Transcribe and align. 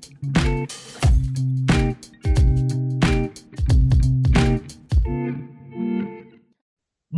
Thank 0.00 0.68
you. 1.38 1.47